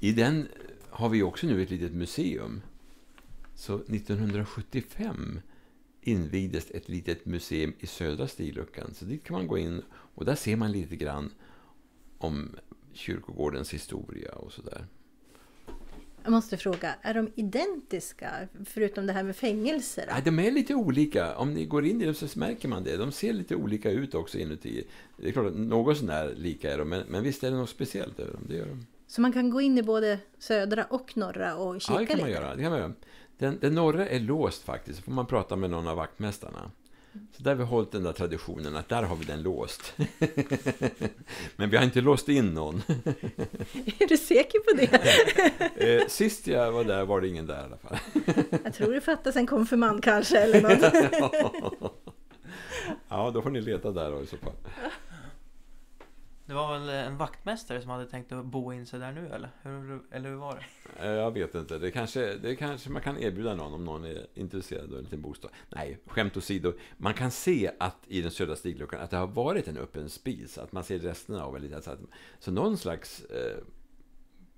I 0.00 0.12
den 0.12 0.48
har 0.90 1.08
vi 1.08 1.22
också 1.22 1.46
nu 1.46 1.62
ett 1.62 1.70
litet 1.70 1.92
museum. 1.92 2.62
Så 3.54 3.74
1975 3.74 5.40
invigdes 6.00 6.70
ett 6.70 6.88
litet 6.88 7.26
museum 7.26 7.72
i 7.78 7.86
södra 7.86 8.28
stigluckan. 8.28 8.94
Så 8.94 9.04
dit 9.04 9.24
kan 9.24 9.36
man 9.36 9.46
gå 9.46 9.58
in 9.58 9.82
och 9.90 10.24
där 10.24 10.34
ser 10.34 10.56
man 10.56 10.72
lite 10.72 10.96
grann 10.96 11.30
om 12.18 12.56
kyrkogårdens 12.92 13.74
historia 13.74 14.32
och 14.32 14.52
sådär. 14.52 14.86
Jag 16.22 16.30
måste 16.30 16.56
fråga, 16.56 16.94
är 17.02 17.14
de 17.14 17.32
identiska 17.34 18.48
förutom 18.64 19.06
det 19.06 19.12
här 19.12 19.22
med 19.22 19.36
fängelser? 19.36 20.04
Nej, 20.10 20.22
de 20.24 20.38
är 20.38 20.50
lite 20.50 20.74
olika. 20.74 21.36
Om 21.36 21.54
ni 21.54 21.66
går 21.66 21.86
in 21.86 22.02
i 22.02 22.04
dem 22.04 22.14
så 22.14 22.38
märker 22.38 22.68
man 22.68 22.84
det. 22.84 22.96
De 22.96 23.12
ser 23.12 23.32
lite 23.32 23.56
olika 23.56 23.90
ut 23.90 24.14
också 24.14 24.38
inuti. 24.38 24.84
Det 25.16 25.28
är 25.28 25.32
klart 25.32 25.46
att 25.46 25.56
något 25.56 25.98
sånär 25.98 26.34
lika 26.36 26.72
är 26.72 26.78
de, 26.78 26.88
men, 26.88 27.04
men 27.08 27.22
visst 27.22 27.44
är 27.44 27.50
det 27.50 27.56
något 27.56 27.70
speciellt 27.70 28.20
över 28.20 28.32
dem. 28.32 28.42
Det 28.48 28.56
gör 28.56 28.66
de. 28.66 28.86
Så 29.06 29.20
man 29.20 29.32
kan 29.32 29.50
gå 29.50 29.60
in 29.60 29.78
i 29.78 29.82
både 29.82 30.18
södra 30.38 30.84
och 30.84 31.16
norra 31.16 31.56
och 31.56 31.80
kika 31.80 31.92
ja, 31.92 31.98
det 32.00 32.06
kan 32.06 32.18
man 32.18 32.28
lite? 32.28 32.40
göra. 32.40 32.56
Det 32.56 32.62
kan 32.62 32.70
man 32.70 32.80
göra. 32.80 32.92
Den, 33.38 33.58
den 33.60 33.74
norra 33.74 34.08
är 34.08 34.20
låst 34.20 34.62
faktiskt. 34.62 34.98
Så 34.98 35.04
får 35.04 35.12
man 35.12 35.26
prata 35.26 35.56
med 35.56 35.70
någon 35.70 35.88
av 35.88 35.96
vaktmästarna. 35.96 36.70
Så 37.36 37.42
där 37.42 37.50
har 37.50 37.56
vi 37.56 37.64
hållit 37.64 37.92
den 37.92 38.02
där 38.02 38.12
traditionen 38.12 38.76
att 38.76 38.88
där 38.88 39.02
har 39.02 39.16
vi 39.16 39.24
den 39.24 39.42
låst. 39.42 39.94
Men 41.56 41.70
vi 41.70 41.76
har 41.76 41.84
inte 41.84 42.00
låst 42.00 42.28
in 42.28 42.54
någon. 42.54 42.82
Är 43.98 44.08
du 44.08 44.16
säker 44.16 44.58
på 44.58 44.76
det? 44.76 45.00
Eh, 46.00 46.06
Sist 46.08 46.46
jag 46.46 46.72
var 46.72 46.84
där 46.84 47.04
var 47.04 47.20
det 47.20 47.28
ingen 47.28 47.46
där 47.46 47.60
i 47.60 47.64
alla 47.64 47.76
fall. 47.76 47.98
Jag 48.64 48.74
tror 48.74 48.92
det 48.92 49.00
fattas 49.00 49.36
en 49.36 49.46
konfirmand 49.46 50.04
kanske 50.04 50.38
eller 50.38 50.60
något. 50.62 51.92
Ja, 53.08 53.30
då 53.30 53.42
får 53.42 53.50
ni 53.50 53.60
leta 53.60 53.90
där 53.90 54.10
då 54.10 54.22
i 54.22 54.26
så 54.26 54.36
fall. 54.36 54.52
Det 56.46 56.54
var 56.54 56.78
väl 56.78 56.88
en 56.88 57.16
vaktmästare 57.16 57.80
som 57.80 57.90
hade 57.90 58.06
tänkt 58.06 58.32
att 58.32 58.44
bo 58.44 58.72
in 58.72 58.86
sig 58.86 59.00
där 59.00 59.12
nu 59.12 59.28
eller? 59.28 59.50
Hur, 59.62 60.02
eller 60.10 60.28
hur 60.28 60.36
var 60.36 60.54
det? 60.54 61.06
Eh, 61.06 61.12
jag 61.12 61.30
vet 61.30 61.54
inte. 61.54 61.78
Det 61.78 61.90
kanske, 61.90 62.34
det 62.34 62.56
kanske 62.56 62.90
man 62.90 63.02
kan 63.02 63.18
erbjuda 63.18 63.54
någon 63.54 63.74
om 63.74 63.84
någon 63.84 64.04
är 64.04 64.26
intresserad 64.34 64.92
av 64.92 64.98
en 64.98 65.04
liten 65.04 65.22
bostad. 65.22 65.50
Nej, 65.68 65.98
skämt 66.06 66.36
åsido. 66.36 66.72
Man 66.96 67.14
kan 67.14 67.30
se 67.30 67.70
att 67.78 67.98
i 68.06 68.22
den 68.22 68.30
södra 68.30 68.56
stigluckan 68.56 69.00
att 69.00 69.10
det 69.10 69.16
har 69.16 69.26
varit 69.26 69.68
en 69.68 69.78
öppen 69.78 70.10
spis. 70.10 70.58
Att 70.58 70.72
man 70.72 70.84
ser 70.84 70.98
resterna 70.98 71.44
av 71.44 71.56
en 71.56 71.62
liten... 71.62 71.82
Så, 71.82 71.90
att, 71.90 72.00
så 72.38 72.50
någon 72.50 72.78
slags 72.78 73.24
eh, 73.24 73.62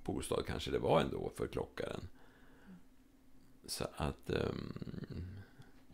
bostad 0.04 0.46
kanske 0.46 0.70
det 0.70 0.78
var 0.78 1.00
ändå 1.00 1.32
för 1.36 1.46
klockaren. 1.46 2.08
Så 3.66 3.86
att... 3.96 4.30
ehm, 4.30 5.35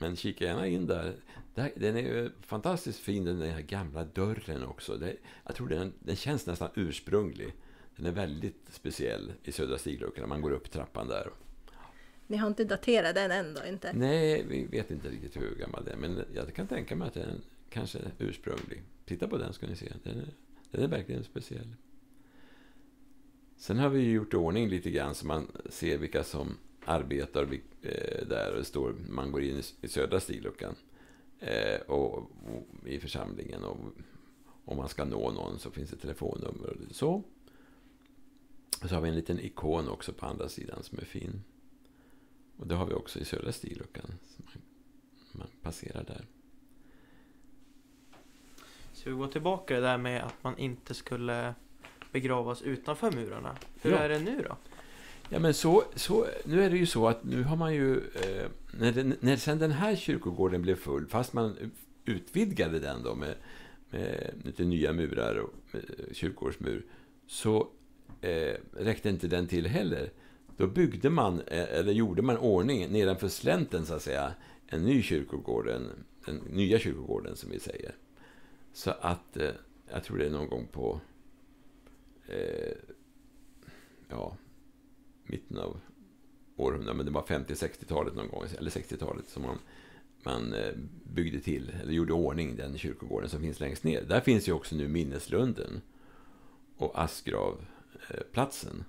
men 0.03 0.17
kika 0.17 0.45
gärna 0.45 0.67
in 0.67 0.87
där. 0.87 1.15
Den 1.55 1.97
är 1.97 2.33
fantastiskt 2.41 2.99
fin, 2.99 3.25
den 3.25 3.43
här 3.43 3.61
gamla 3.61 4.05
dörren 4.05 4.65
också. 4.65 4.99
Jag 5.47 5.55
tror 5.55 5.69
den, 5.69 5.93
den 5.99 6.17
känns 6.17 6.47
nästan 6.47 6.69
ursprunglig. 6.75 7.53
Den 7.97 8.07
är 8.07 8.13
väldigt 8.13 8.67
speciell 8.71 9.33
i 9.45 9.53
södra 9.53 9.79
stigluckan 9.79 10.23
när 10.23 10.29
man 10.29 10.41
går 10.41 10.51
upp 10.51 10.71
trappan 10.71 11.09
där. 11.09 11.31
Ni 12.27 12.37
har 12.37 12.49
inte 12.49 12.65
daterat 12.65 13.15
den 13.15 13.31
än 13.31 13.55
då 13.55 13.67
inte? 13.67 13.93
Nej, 13.93 14.45
vi 14.49 14.67
vet 14.67 14.91
inte 14.91 15.09
riktigt 15.09 15.37
hur 15.37 15.55
gammal 15.55 15.85
den 15.85 16.05
är, 16.05 16.09
men 16.09 16.25
jag 16.35 16.55
kan 16.55 16.67
tänka 16.67 16.97
mig 16.97 17.09
att 17.09 17.15
den 17.15 17.43
kanske 17.71 17.99
är 17.99 18.13
ursprunglig. 18.19 18.83
Titta 19.05 19.29
på 19.29 19.39
den 19.39 19.53
ska 19.53 19.67
ni 19.67 19.77
se. 19.77 19.93
Den 20.03 20.19
är, 20.19 20.29
den 20.71 20.83
är 20.83 20.89
verkligen 20.89 21.25
speciell. 21.25 21.75
Sen 23.57 23.79
har 23.79 23.89
vi 23.89 24.11
gjort 24.11 24.35
ordning 24.35 24.69
lite 24.69 24.91
grann 24.91 25.15
så 25.15 25.27
man 25.27 25.47
ser 25.71 25.99
vilka 25.99 26.25
som 26.25 26.57
arbetar 26.85 27.45
vil- 27.45 27.61
eh, 27.83 28.27
där. 28.27 28.51
Och 28.53 28.59
det 28.59 28.65
står, 28.65 28.95
man 29.09 29.33
går 29.33 29.43
in 29.43 29.57
i, 29.57 29.63
i 29.81 29.89
södra 29.89 30.21
stigluckan 30.21 30.75
eh, 31.39 31.81
och, 31.81 32.15
och 32.19 32.29
i 32.87 33.01
församlingen. 33.01 33.65
Och 33.65 33.77
om 34.65 34.77
man 34.77 34.89
ska 34.89 35.05
nå 35.05 35.31
någon 35.31 35.59
så 35.59 35.71
finns 35.71 35.91
det 35.91 35.97
telefonnummer 35.97 36.77
och 36.91 36.95
så. 36.97 37.23
Och 38.83 38.89
så 38.89 38.95
har 38.95 39.03
vi 39.03 39.09
en 39.09 39.15
liten 39.15 39.41
ikon 39.41 39.89
också 39.89 40.13
på 40.13 40.27
andra 40.27 40.49
sidan 40.49 40.83
som 40.83 40.99
är 40.99 41.05
fin. 41.05 41.43
Och 42.57 42.67
det 42.67 42.75
har 42.75 42.87
vi 42.87 42.95
också 42.95 43.19
i 43.19 43.25
södra 43.25 43.53
stigluckan. 43.53 44.07
Så 44.37 44.43
man, 44.43 44.63
man 45.33 45.49
passerar 45.63 46.05
där. 46.05 46.27
Så 48.93 49.11
vi 49.11 49.17
går 49.17 49.29
tillbaka 49.29 49.75
det 49.75 49.81
där 49.81 49.99
med 49.99 50.23
att 50.23 50.35
man 50.45 50.59
inte 50.59 50.95
skulle 50.95 51.55
begravas 52.13 52.63
utanför 52.63 53.13
murarna. 53.13 53.57
Hur 53.83 53.91
Ja. 53.91 53.99
är 53.99 54.09
det 54.09 54.19
nu 54.21 54.43
då? 54.49 54.57
Ja, 55.33 55.39
men 55.39 55.55
så, 55.55 55.85
så, 55.95 56.27
nu 56.45 56.63
är 56.63 56.71
det 56.71 56.77
ju 56.77 56.87
så 56.87 57.09
att 57.09 57.25
nu 57.25 57.43
har 57.43 57.57
man 57.57 57.75
ju, 57.75 57.97
eh, 57.97 58.51
när, 58.73 58.93
den, 58.93 59.15
när 59.21 59.37
sen 59.37 59.59
den 59.59 59.73
här 59.73 59.97
kyrkogården 59.97 60.63
blev 60.63 60.77
full, 60.77 61.07
fast 61.07 61.33
man 61.33 61.57
utvidgade 62.05 62.79
den 62.79 63.03
då 63.03 63.15
med, 63.15 63.35
med 63.91 64.35
lite 64.45 64.65
nya 64.65 64.93
murar 64.93 65.37
och 65.37 65.55
eh, 65.75 65.81
kyrkogårdsmur, 66.13 66.87
så 67.27 67.69
eh, 68.21 68.55
räckte 68.73 69.09
inte 69.09 69.27
den 69.27 69.47
till 69.47 69.67
heller. 69.67 70.11
Då 70.57 70.67
byggde 70.67 71.11
man, 71.11 71.41
eh, 71.41 71.79
eller 71.79 71.93
gjorde 71.93 72.23
man 72.23 72.39
ordning 72.39 72.93
nedanför 72.93 73.29
slänten 73.29 73.87
så 73.87 73.95
att 73.95 74.03
säga, 74.03 74.33
en 74.67 74.83
ny 74.83 75.03
kyrkogård, 75.03 75.69
en, 75.69 75.89
den 76.27 76.37
nya 76.37 76.79
kyrkogården 76.79 77.37
som 77.37 77.51
vi 77.51 77.61
säger. 77.61 77.95
Så 78.73 78.91
att, 79.01 79.37
eh, 79.37 79.51
jag 79.93 80.05
tror 80.05 80.19
det 80.19 80.27
är 80.27 80.31
någon 80.31 80.49
gång 80.49 80.67
på, 80.73 81.01
eh, 82.27 82.73
ja, 84.09 84.37
mitten 85.25 85.59
av 85.59 85.81
århundradet, 86.57 86.97
men 86.97 87.07
det 87.07 87.13
var 87.13 87.23
50-60-talet 87.23 88.15
någon 88.15 88.29
gång, 88.29 88.45
eller 88.59 88.71
60-talet, 88.71 89.29
som 89.29 89.43
man, 89.43 89.59
man 90.23 90.55
eh, 90.55 90.73
byggde 91.05 91.41
till, 91.41 91.73
eller 91.83 91.93
gjorde 91.93 92.13
i 92.13 92.15
ordning 92.15 92.57
den 92.57 92.79
kyrkogården 92.79 93.29
som 93.29 93.41
finns 93.41 93.61
längst 93.61 93.85
ner. 93.85 94.03
Där 94.03 94.21
finns 94.21 94.49
ju 94.49 94.53
också 94.53 94.77
nu 94.77 94.89
minneslunden 94.89 95.81
och 96.77 97.03
askravplatsen. 97.03 98.85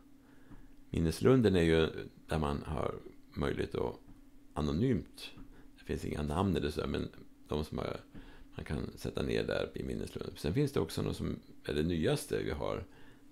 Minneslunden 0.90 1.56
är 1.56 1.62
ju 1.62 1.90
där 2.28 2.40
man 2.40 2.64
har 2.66 2.96
möjlighet 3.34 3.76
att 3.76 4.00
anonymt, 4.54 5.32
det 5.80 5.84
finns 5.84 6.06
inga 6.06 6.22
namn 6.22 6.56
eller 6.56 6.72
så, 6.72 6.88
men 6.88 7.10
de 7.48 7.66
som 7.66 7.78
har, 7.78 8.00
man 8.56 8.66
kan 8.66 8.90
sätta 8.96 9.22
ner 9.22 9.44
där 9.44 9.70
i 9.74 9.84
minneslunden. 9.84 10.36
Sen 10.38 10.54
finns 10.54 10.72
det 10.72 10.80
också 10.80 11.02
något 11.02 11.18
som 11.18 11.40
är 11.66 11.74
det 11.74 11.84
nyaste 11.84 12.44
vi 12.44 12.52
har, 12.52 12.84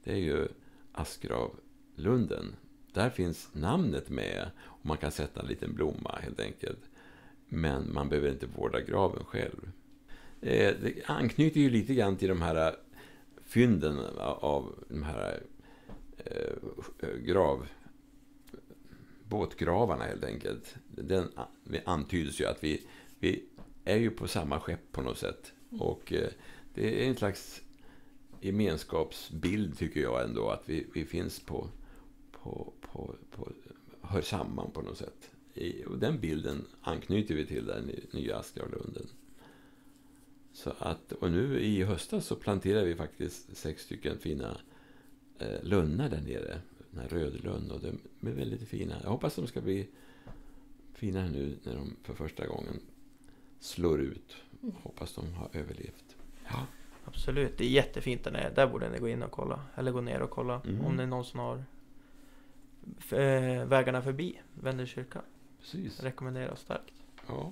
det 0.03 0.11
är 0.11 0.17
ju 0.17 0.47
askravlunden. 0.91 2.55
Där 2.93 3.09
finns 3.09 3.49
namnet 3.53 4.09
med 4.09 4.51
och 4.59 4.85
man 4.85 4.97
kan 4.97 5.11
sätta 5.11 5.41
en 5.41 5.47
liten 5.47 5.73
blomma 5.73 6.19
helt 6.21 6.39
enkelt. 6.39 6.79
Men 7.47 7.93
man 7.93 8.09
behöver 8.09 8.29
inte 8.29 8.45
vårda 8.45 8.81
graven 8.81 9.25
själv. 9.25 9.71
Eh, 10.41 10.75
det 10.81 10.93
anknyter 11.05 11.59
ju 11.59 11.69
lite 11.69 11.93
grann 11.93 12.17
till 12.17 12.29
de 12.29 12.41
här 12.41 12.67
eh, 12.67 12.73
fynden 13.43 13.99
av 14.19 14.75
de 14.89 15.03
här 15.03 15.43
eh, 16.17 17.09
grav 17.25 17.67
båtgravarna 19.29 20.03
helt 20.03 20.23
enkelt. 20.23 20.75
Den 20.87 21.31
det 21.63 21.81
antyds 21.85 22.41
ju 22.41 22.45
att 22.45 22.63
vi, 22.63 22.87
vi 23.19 23.43
är 23.85 23.97
ju 23.97 24.11
på 24.11 24.27
samma 24.27 24.59
skepp 24.59 24.91
på 24.91 25.01
något 25.01 25.17
sätt. 25.17 25.53
Och 25.79 26.13
det 26.73 27.03
är 27.03 27.09
en 27.09 27.15
slags 27.15 27.61
gemenskapsbild 28.41 29.77
tycker 29.77 30.01
jag 30.01 30.23
ändå, 30.23 30.49
att 30.49 30.63
vi, 30.65 30.87
vi 30.93 31.05
finns 31.05 31.39
på, 31.39 31.67
på, 32.43 32.73
på, 32.81 33.15
på, 33.31 33.51
hör 34.01 34.21
samman 34.21 34.71
på 34.71 34.81
något 34.81 34.97
sätt. 34.97 35.31
Och 35.87 35.97
den 35.97 36.19
bilden 36.19 36.65
anknyter 36.81 37.35
vi 37.35 37.45
till 37.45 37.65
den 37.65 37.91
nya 38.11 38.37
Askravlunden. 38.37 39.07
Så 40.53 40.73
att, 40.79 41.11
och 41.11 41.31
nu 41.31 41.59
i 41.59 41.83
höstas 41.83 42.25
så 42.25 42.35
planterade 42.35 42.85
vi 42.85 42.95
faktiskt 42.95 43.57
sex 43.57 43.83
stycken 43.83 44.19
fina 44.19 44.57
eh, 45.39 45.63
lunnar 45.63 46.09
där 46.09 46.21
nere. 46.21 46.61
Den 46.91 47.01
här 47.01 47.09
rödlund 47.09 47.71
och 47.71 47.79
de 47.81 48.27
är 48.29 48.33
väldigt 48.33 48.67
fina. 48.67 48.95
Jag 49.03 49.09
hoppas 49.09 49.35
de 49.35 49.47
ska 49.47 49.61
bli 49.61 49.89
fina 50.93 51.27
nu 51.27 51.57
när 51.63 51.75
de 51.75 51.95
för 52.03 52.13
första 52.13 52.47
gången 52.47 52.79
slår 53.59 54.01
ut. 54.01 54.35
Hoppas 54.83 55.13
de 55.13 55.33
har 55.33 55.49
överlevt. 55.53 56.15
Ja. 56.47 56.65
Absolut, 57.05 57.57
det 57.57 57.65
är 57.65 57.69
jättefint 57.69 58.23
där 58.23 58.31
nere. 58.31 58.51
Där 58.55 58.67
borde 58.67 58.89
ni 58.89 58.99
gå 58.99 59.09
in 59.09 59.23
och 59.23 59.31
kolla. 59.31 59.65
Eller 59.75 59.91
gå 59.91 60.01
ner 60.01 60.21
och 60.21 60.29
kolla. 60.29 60.61
Mm. 60.65 60.85
Om 60.85 60.97
det 60.97 61.03
är 61.03 61.07
någon 61.07 61.25
som 61.25 61.39
har 61.39 61.63
eh, 63.11 63.65
vägarna 63.65 64.01
förbi 64.01 64.41
Vendel 64.53 64.87
kyrka. 64.87 65.21
Precis. 65.59 66.03
Rekommenderar 66.03 66.55
starkt. 66.55 66.93
Ja. 67.27 67.51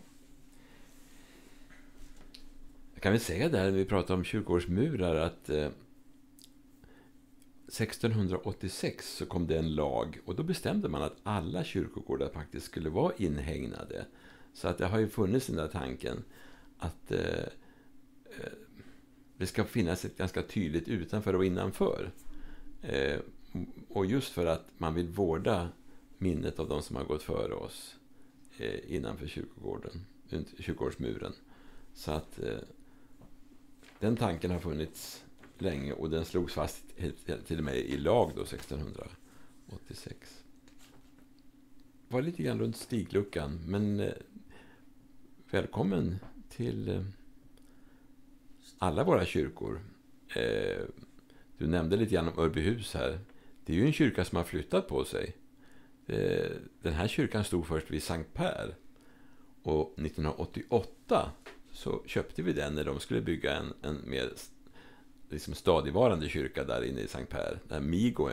Jag 2.94 3.04
kan 3.04 3.12
väl 3.12 3.22
säga 3.22 3.50
där 3.50 3.64
när 3.64 3.72
vi 3.72 3.86
pratar 3.86 4.14
om 4.14 4.24
kyrkogårdsmurar 4.24 5.16
att 5.16 5.50
eh, 5.50 5.70
1686 7.70 9.16
så 9.18 9.26
kom 9.26 9.48
det 9.48 9.58
en 9.58 9.76
lag 9.76 10.20
och 10.26 10.36
då 10.36 10.44
bestämde 10.44 10.90
man 10.90 11.02
att 11.02 11.16
alla 11.24 11.64
kyrkogårdar 11.64 12.30
faktiskt 12.30 12.66
skulle 12.66 12.90
vara 12.90 13.14
inhägnade. 13.18 14.06
Så 14.54 14.68
att 14.68 14.78
det 14.78 14.86
har 14.86 15.00
ju 15.00 15.08
funnits 15.08 15.48
den 15.48 15.56
där 15.56 15.68
tanken 15.68 16.24
att 16.78 17.12
eh, 17.12 17.44
eh, 18.40 18.54
det 19.38 19.48
ska 19.48 19.64
finnas 19.64 20.06
ett 20.06 20.18
ganska 20.18 20.42
tydligt 20.42 20.88
utanför 20.88 21.36
och 21.36 21.46
innanför. 21.46 22.12
Eh, 22.82 23.20
och 23.90 24.06
just 24.06 24.30
för 24.30 24.46
att 24.46 24.66
man 24.78 24.94
vill 24.94 25.08
vårda 25.08 25.70
minnet 26.18 26.60
av 26.60 26.70
de 26.70 26.82
som 26.82 26.96
har 26.96 27.04
gått 27.04 27.24
före 27.24 27.54
oss 27.54 27.96
eh, 28.58 28.96
innanför 28.96 29.28
kyrkogården, 29.28 30.06
kyrkogårdsmuren. 30.60 31.34
Så 31.94 32.12
att 32.12 32.40
eh, 32.40 32.58
den 34.00 34.18
tanken 34.18 34.52
har 34.52 34.60
funnits 34.60 35.26
länge 35.58 35.94
och 35.94 36.10
den 36.10 36.26
slogs 36.26 36.54
fast 36.54 36.84
till 37.48 37.58
och 37.58 37.64
med 37.64 37.78
i 37.78 37.98
lag 37.98 38.32
då 38.36 38.42
1686. 38.42 40.44
Det 42.08 42.14
var 42.14 42.22
lite 42.22 42.44
grann 42.44 42.60
runt 42.60 42.78
stigluckan, 42.78 43.60
men 43.66 44.00
eh, 44.00 44.14
välkommen 45.52 46.20
till 46.50 46.90
eh, 46.90 47.04
alla 48.78 49.04
våra 49.04 49.26
kyrkor. 49.26 49.82
Eh, 50.36 50.86
du 51.58 51.68
nämnde 51.68 51.98
lite 51.98 52.14
grann 52.14 52.28
om 52.28 52.40
Örbyhus 52.40 52.94
här. 52.94 53.20
Det 53.70 53.76
är 53.76 53.78
ju 53.78 53.86
en 53.86 53.94
kyrka 53.94 54.26
som 54.26 54.36
har 54.36 54.44
flyttat 54.44 54.88
på 54.88 55.06
sig. 55.06 55.36
Eh, 56.08 56.52
den 56.82 56.94
här 56.94 57.08
kyrkan 57.08 57.44
stod 57.44 57.68
först 57.68 57.92
vid 57.92 58.04
Sankt 58.04 58.34
Per. 58.34 58.76
Och 59.64 59.94
1988 60.00 61.32
så 61.72 62.04
köpte 62.06 62.42
vi 62.42 62.54
den 62.54 62.76
när 62.76 62.84
de 62.84 63.00
skulle 63.00 63.22
bygga 63.22 63.56
en, 63.56 63.74
en 63.82 64.10
mer 64.10 64.34
liksom 65.30 65.54
stadigvarande 65.54 66.30
kyrka 66.30 66.64
där 66.64 66.84
inne 66.84 67.02
i 67.02 67.08
Sankt 67.08 67.32
Per. 67.32 67.60
Där 67.68 67.80
Migo 67.80 68.30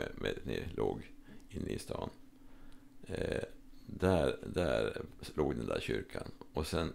låg 0.75 1.11
inne 1.49 1.69
i 1.69 1.79
stan. 1.79 2.09
Eh, 3.07 3.43
där, 3.85 4.37
där 4.53 5.01
låg 5.35 5.55
den 5.55 5.65
där 5.65 5.79
kyrkan. 5.79 6.31
Och 6.53 6.67
sen 6.67 6.93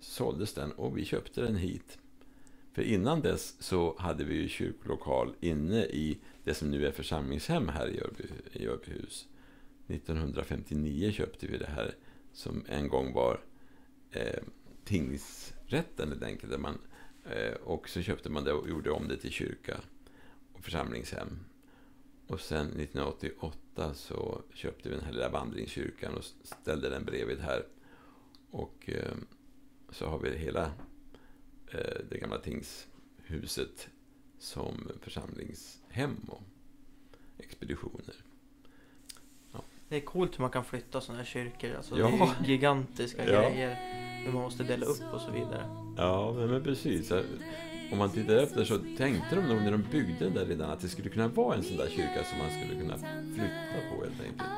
såldes 0.00 0.54
den 0.54 0.72
och 0.72 0.98
vi 0.98 1.04
köpte 1.04 1.40
den 1.40 1.56
hit. 1.56 1.98
För 2.72 2.82
innan 2.82 3.20
dess 3.20 3.56
så 3.62 3.96
hade 3.98 4.24
vi 4.24 4.34
ju 4.34 4.48
kyrkolokal 4.48 5.34
inne 5.40 5.84
i 5.84 6.18
det 6.44 6.54
som 6.54 6.70
nu 6.70 6.86
är 6.86 6.92
församlingshem 6.92 7.68
här 7.68 7.88
i 7.88 8.00
Örby, 8.00 8.24
i 8.52 8.66
Örbyhus. 8.66 9.28
1959 9.86 11.12
köpte 11.12 11.46
vi 11.46 11.58
det 11.58 11.66
här 11.66 11.94
som 12.32 12.64
en 12.68 12.88
gång 12.88 13.12
var 13.12 13.40
eh, 14.10 14.42
tingsrätten 14.84 16.08
helt 16.08 16.22
enkelt. 16.22 16.52
Där 16.52 16.58
man, 16.58 16.78
eh, 17.24 17.54
och 17.54 17.88
så 17.88 18.02
köpte 18.02 18.30
man 18.30 18.44
det 18.44 18.52
och 18.52 18.68
gjorde 18.68 18.90
om 18.90 19.08
det 19.08 19.16
till 19.16 19.30
kyrka 19.30 19.80
och 20.52 20.64
församlingshem. 20.64 21.38
Och 22.26 22.40
sen 22.40 22.66
1988 22.66 23.94
så 23.94 24.42
köpte 24.54 24.88
vi 24.88 24.94
den 24.94 25.04
här 25.04 25.12
lilla 25.12 25.28
vandringskyrkan 25.28 26.14
och 26.14 26.24
ställde 26.42 26.88
den 26.88 27.04
bredvid 27.04 27.38
här. 27.38 27.66
Och 28.50 28.90
eh, 28.90 29.14
så 29.90 30.06
har 30.06 30.18
vi 30.18 30.38
hela 30.38 30.64
eh, 31.70 32.00
det 32.10 32.18
gamla 32.18 32.38
tingshuset 32.38 33.88
som 34.44 34.88
församlingshem 35.00 36.16
och 36.28 36.42
expeditioner. 37.38 38.14
Det 39.88 39.96
är 39.96 40.00
coolt 40.00 40.38
hur 40.38 40.40
man 40.40 40.50
kan 40.50 40.64
flytta 40.64 41.00
sådana 41.00 41.18
här 41.22 41.26
kyrkor. 41.30 41.74
Alltså, 41.76 41.98
Ja. 41.98 42.08
Det 42.40 42.44
är 42.46 42.48
gigantiska 42.48 43.30
Ja. 43.32 43.40
grejer. 43.50 43.76
Hur 44.24 44.32
man 44.32 44.42
måste 44.42 44.62
dela 44.64 44.86
upp 44.86 45.14
och 45.14 45.20
så 45.20 45.30
vidare. 45.30 45.66
Ja, 45.96 46.32
men, 46.32 46.50
men 46.50 46.62
precis. 46.62 47.10
Om 47.92 47.98
man 47.98 48.10
tittar 48.10 48.36
efter 48.36 48.64
så 48.64 48.78
tänkte 48.96 49.34
de 49.36 49.40
nog 49.42 49.62
när 49.62 49.70
de 49.70 49.82
byggde 49.92 50.24
den 50.24 50.34
där 50.34 50.46
redan 50.46 50.70
att 50.70 50.80
det 50.80 50.88
skulle 50.88 51.08
kunna 51.10 51.28
vara 51.28 51.56
en 51.56 51.62
sån 51.62 51.76
där 51.76 51.88
kyrka 51.88 52.24
som 52.24 52.38
man 52.38 52.50
skulle 52.50 52.80
kunna 52.80 52.96
flytta 53.34 53.88
på 53.90 54.04
helt 54.04 54.20
enkelt. 54.20 54.48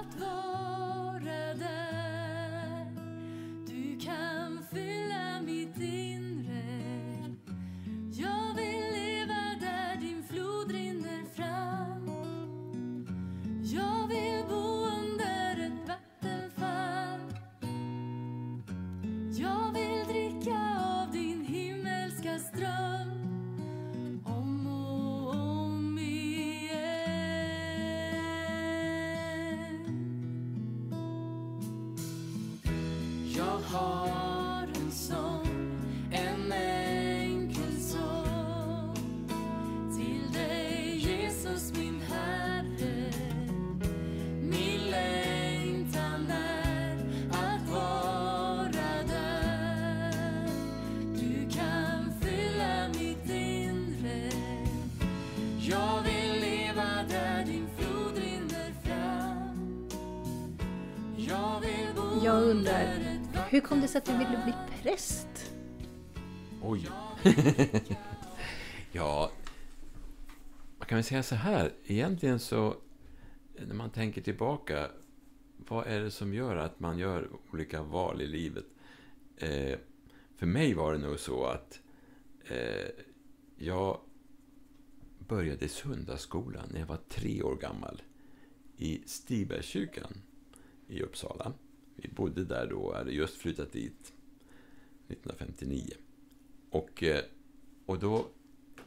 Att 63.96 64.04
du 64.04 64.12
ville 64.12 64.42
bli 64.44 64.54
präst? 64.82 65.54
Oj! 66.62 66.88
ja, 68.92 69.30
man 70.78 70.87
kan 70.87 70.96
väl 70.96 71.04
säga 71.04 71.22
så 71.22 71.35
här. 71.35 71.72
Egentligen 71.85 72.38
så, 72.38 72.76
när 73.66 73.74
man 73.74 73.90
tänker 73.90 74.20
tillbaka, 74.20 74.90
vad 75.56 75.87
är 75.87 76.00
det 76.00 76.11
som 76.11 76.35
gör 76.35 76.56
att 76.56 76.80
man 76.80 76.98
gör 76.98 77.28
olika 77.52 77.82
val 77.82 78.22
i 78.22 78.26
livet? 78.26 78.64
Eh, 79.37 79.78
för 80.37 80.46
mig 80.46 80.74
var 80.74 80.92
det 80.92 80.98
nog 80.98 81.18
så 81.18 81.44
att 81.44 81.80
eh, 82.44 82.88
jag 83.59 84.00
började 85.18 85.64
i 85.64 85.68
söndagsskolan 85.68 86.68
när 86.72 86.80
jag 86.80 86.87
var 86.87 87.00
tre 87.09 87.42
år 87.42 87.56
gammal 87.56 88.02
i 88.76 89.02
Stibergskyrkan 89.06 90.22
i 90.88 91.02
Uppsala. 91.02 91.52
Vi 91.96 92.09
bodde 92.09 92.44
där 92.44 92.66
då, 92.66 92.94
hade 92.94 93.12
just 93.12 93.37
flyttat 93.37 93.72
dit 93.72 94.12
1959. 95.09 95.94
Och, 96.70 97.02
eh, 97.02 97.24
och 97.87 97.98
då 97.98 98.26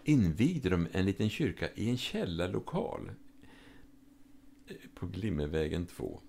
invigde 0.03 0.69
de 0.69 0.87
en 0.91 1.05
liten 1.05 1.29
kyrka 1.29 1.69
i 1.75 1.89
en 1.89 1.97
källarlokal 1.97 3.11
eh, 4.67 4.75
på 4.95 5.07
Glimmervägen 5.07 5.85
2 5.85 6.21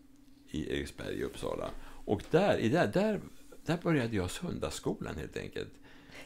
i 0.51 0.73
Eriksberg 0.73 1.15
i 1.15 1.25
Uppsala. 1.25 1.71
Och 2.05 2.23
där, 2.31 2.69
där, 2.71 2.87
där, 2.87 3.21
där 3.65 3.79
började 3.83 4.17
jag 4.17 4.31
söndagsskolan 4.31 5.17
helt 5.17 5.37
enkelt. 5.37 5.73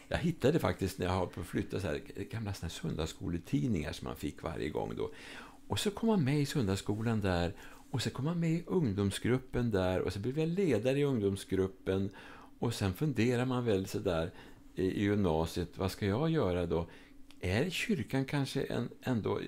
Jag 0.09 0.19
hittade 0.19 0.59
faktiskt 0.59 0.99
när 0.99 1.07
jag 1.07 1.13
höll 1.13 1.29
på 1.29 1.41
att 1.41 1.47
flytta 1.47 1.81
så 1.81 1.87
här, 1.87 2.01
gamla 2.31 2.55
såna 2.55 2.69
här 2.69 2.75
söndagsskoletidningar 2.75 3.93
som 3.93 4.05
man 4.05 4.17
fick 4.17 4.43
varje 4.43 4.69
gång 4.69 4.97
då. 4.97 5.11
Och 5.69 5.79
så 5.79 5.91
kom 5.91 6.07
man 6.07 6.25
med 6.25 6.41
i 6.41 6.47
söndagsskolan 6.47 7.21
där 7.21 7.55
och 7.95 8.03
så 8.03 8.11
kom 8.11 8.27
jag 8.27 8.37
med 8.37 8.51
i 8.51 8.65
ungdomsgruppen 8.67 9.71
där 9.71 10.01
och 10.01 10.13
så 10.13 10.19
blev 10.19 10.39
jag 10.39 10.49
ledare 10.49 10.99
i 10.99 11.05
ungdomsgruppen. 11.05 12.11
Och 12.59 12.75
sen 12.75 12.95
funderar 12.95 13.45
man 13.45 13.65
väl 13.65 13.87
sådär 13.87 14.31
i, 14.75 14.85
i 14.85 15.03
gymnasiet, 15.03 15.79
vad 15.79 15.91
ska 15.91 16.07
jag 16.07 16.31
göra 16.31 16.67
då? 16.67 16.87
Är 17.41 17.71
kyrkan 17.71 18.25
kanske 18.25 18.63
en, 18.63 18.89
ändå 19.03 19.41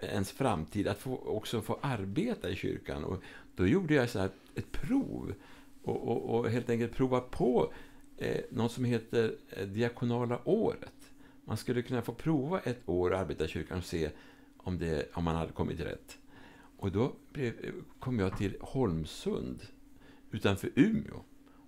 ens 0.00 0.32
framtid, 0.32 0.88
att 0.88 0.98
få, 0.98 1.16
också 1.16 1.60
få 1.62 1.78
arbeta 1.82 2.50
i 2.50 2.56
kyrkan? 2.56 3.04
Och 3.04 3.22
då 3.56 3.66
gjorde 3.66 3.94
jag 3.94 4.10
så 4.10 4.18
här 4.18 4.30
ett 4.54 4.72
prov 4.72 5.34
och, 5.82 6.08
och, 6.08 6.38
och 6.38 6.50
helt 6.50 6.70
enkelt 6.70 6.92
prova 6.92 7.20
på 7.20 7.72
eh, 8.16 8.40
något 8.50 8.72
som 8.72 8.84
heter 8.84 9.34
eh, 9.50 9.66
diakonala 9.66 10.40
året. 10.44 11.12
Man 11.44 11.56
skulle 11.56 11.82
kunna 11.82 12.02
få 12.02 12.14
prova 12.14 12.60
ett 12.60 12.88
år 12.88 13.10
och 13.10 13.18
arbeta 13.18 13.44
i 13.44 13.48
kyrkan 13.48 13.78
och 13.78 13.84
se 13.84 14.10
om, 14.56 14.78
det, 14.78 15.16
om 15.16 15.24
man 15.24 15.36
hade 15.36 15.52
kommit 15.52 15.80
rätt. 15.80 16.18
Och 16.78 16.92
då 16.92 17.12
kom 17.98 18.18
jag 18.18 18.38
till 18.38 18.56
Holmsund 18.60 19.66
utanför 20.30 20.70
Umeå. 20.74 21.22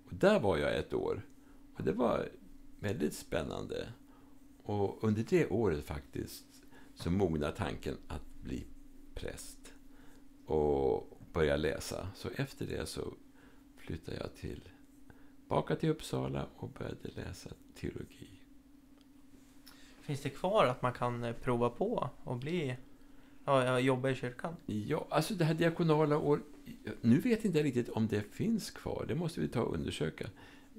Och 0.05 0.13
där 0.13 0.39
var 0.39 0.57
jag 0.57 0.77
ett 0.77 0.93
år. 0.93 1.21
Och 1.75 1.83
det 1.83 1.91
var 1.91 2.29
väldigt 2.79 3.13
spännande. 3.13 3.93
Och 4.63 5.03
under 5.03 5.23
det 5.29 5.47
året 5.47 5.85
faktiskt 5.85 6.45
så 6.95 7.11
mognade 7.11 7.55
tanken 7.55 7.97
att 8.07 8.41
bli 8.41 8.65
präst 9.13 9.73
och 10.45 11.19
börja 11.33 11.57
läsa. 11.57 12.07
Så 12.15 12.29
efter 12.35 12.65
det 12.65 12.85
så 12.85 13.13
flyttade 13.77 14.17
jag 14.17 14.35
till, 14.35 14.69
tillbaka 15.39 15.75
till 15.75 15.89
Uppsala 15.89 16.47
och 16.55 16.69
började 16.69 17.09
läsa 17.15 17.49
teologi. 17.75 18.41
Finns 20.01 20.21
det 20.21 20.29
kvar 20.29 20.65
att 20.65 20.81
man 20.81 20.93
kan 20.93 21.23
eh, 21.23 21.33
prova 21.33 21.69
på 21.69 22.09
och 22.23 22.37
bli, 22.37 22.77
ja, 23.51 23.65
jag 23.65 23.81
jobbar 23.81 24.09
i 24.09 24.15
kyrkan? 24.15 24.55
Ja, 24.65 25.07
alltså 25.09 25.33
det 25.33 25.45
här 25.45 25.53
diakonala 25.53 26.17
år... 26.17 26.41
Nu 27.01 27.19
vet 27.19 27.45
inte 27.45 27.57
jag 27.57 27.65
riktigt 27.65 27.89
om 27.89 28.07
det 28.07 28.21
finns 28.21 28.71
kvar. 28.71 29.05
Det 29.07 29.15
måste 29.15 29.41
vi 29.41 29.47
ta 29.47 29.61
och 29.61 29.73
undersöka. 29.73 30.29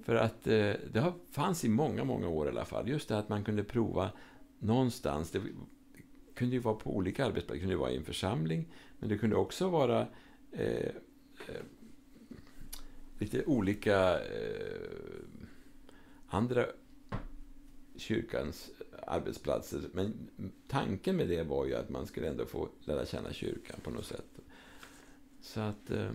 För 0.05 0.15
att 0.15 0.47
eh, 0.47 0.73
det 0.93 1.01
har, 1.01 1.13
fanns 1.31 1.65
i 1.65 1.69
många, 1.69 2.05
många 2.05 2.29
år 2.29 2.47
i 2.47 2.51
alla 2.51 2.65
fall. 2.65 2.89
Just 2.89 3.09
det 3.09 3.19
att 3.19 3.29
man 3.29 3.45
kunde 3.45 3.65
prova 3.65 4.11
någonstans. 4.59 5.31
Det 5.31 5.41
kunde 6.35 6.55
ju 6.55 6.61
vara 6.61 6.75
på 6.75 6.97
olika 6.97 7.27
arbetsplatser. 7.27 7.55
Det 7.55 7.61
kunde 7.61 7.77
vara 7.77 7.91
i 7.91 7.97
en 7.97 8.05
församling. 8.05 8.69
Men 8.99 9.09
det 9.09 9.19
kunde 9.19 9.37
också 9.37 9.69
vara 9.69 10.07
eh, 10.53 10.87
eh, 11.49 11.63
lite 13.19 13.45
olika 13.45 14.21
eh, 14.21 14.83
andra 16.29 16.67
kyrkans 17.97 18.71
arbetsplatser. 19.07 19.81
Men 19.93 20.29
tanken 20.69 21.17
med 21.17 21.29
det 21.29 21.43
var 21.43 21.67
ju 21.67 21.75
att 21.75 21.89
man 21.89 22.07
skulle 22.07 22.29
ändå 22.29 22.47
få 22.47 22.69
lära 22.81 23.07
känna 23.07 23.33
kyrkan 23.33 23.81
på 23.83 23.91
något 23.91 24.07
sätt. 24.07 24.41
Så 25.41 25.61
att 25.61 25.91
eh, 25.91 26.11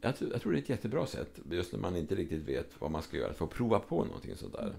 jag, 0.00 0.16
tror- 0.16 0.32
jag 0.32 0.40
tror 0.42 0.52
det 0.52 0.58
är 0.58 0.62
ett 0.62 0.68
jättebra 0.68 1.06
sätt, 1.06 1.40
just 1.50 1.72
när 1.72 1.80
man 1.80 1.96
inte 1.96 2.14
riktigt 2.14 2.42
vet 2.48 2.80
vad 2.80 2.90
man 2.90 3.02
ska 3.02 3.16
göra, 3.16 3.30
att 3.30 3.36
få 3.36 3.46
prova 3.46 3.78
på 3.78 4.04
någonting 4.04 4.36
sådär. 4.36 4.74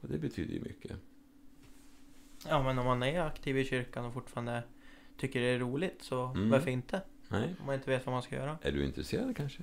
Och 0.00 0.08
det 0.08 0.18
betyder 0.18 0.54
ju 0.54 0.60
mycket. 0.60 0.92
Ja, 2.48 2.62
men 2.62 2.78
om 2.78 2.86
man 2.86 3.02
är 3.02 3.20
aktiv 3.20 3.58
i 3.58 3.64
kyrkan 3.64 4.04
och 4.04 4.12
fortfarande 4.12 4.62
tycker 5.16 5.40
det 5.40 5.46
är 5.46 5.58
roligt 5.58 6.02
så 6.02 6.24
Mm. 6.24 6.50
varför 6.50 6.70
inte? 6.70 7.02
Nej? 7.28 7.54
Om 7.60 7.66
man 7.66 7.74
inte 7.74 7.90
vet 7.90 8.06
vad 8.06 8.12
man 8.12 8.22
ska 8.22 8.36
göra. 8.36 8.58
Är 8.62 8.72
du 8.72 8.84
intresserad 8.84 9.36
kanske? 9.36 9.62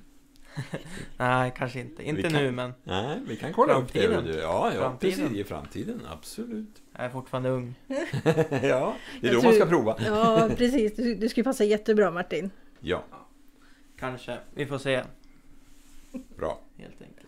Nej, 1.16 1.52
kanske 1.56 1.80
inte. 1.80 2.02
Inte 2.02 2.22
kan- 2.22 2.32
nu, 2.32 2.50
men 2.50 2.72
Nej, 2.84 3.20
vi 3.26 3.36
kan 3.36 3.52
kolla 3.52 3.74
upp 3.74 3.92
det. 3.92 4.00
Framtiden. 4.00 4.24
du. 4.24 4.40
Ja, 4.40 4.72
ja 4.74 4.80
Framtiden. 4.80 5.18
precis. 5.28 5.38
I 5.38 5.44
framtiden, 5.44 6.00
absolut. 6.10 6.82
jag 6.92 7.04
är 7.04 7.10
fortfarande 7.10 7.48
ung. 7.50 7.74
ja, 7.86 7.96
det 8.50 8.52
är 8.60 8.96
Jag 9.20 9.34
då 9.34 9.42
man 9.42 9.54
ska 9.54 9.66
prova. 9.66 9.96
Ja, 10.06 10.50
precis. 10.56 10.96
Du, 10.96 11.14
du 11.14 11.28
skulle 11.28 11.44
passa 11.44 11.64
jättebra 11.64 12.10
Martin. 12.10 12.50
Ja, 12.80 13.04
Kanske. 13.98 14.38
Vi 14.54 14.66
får 14.66 14.78
se, 14.78 15.02
bra. 16.36 16.60
helt 16.76 17.02
enkelt. 17.02 17.26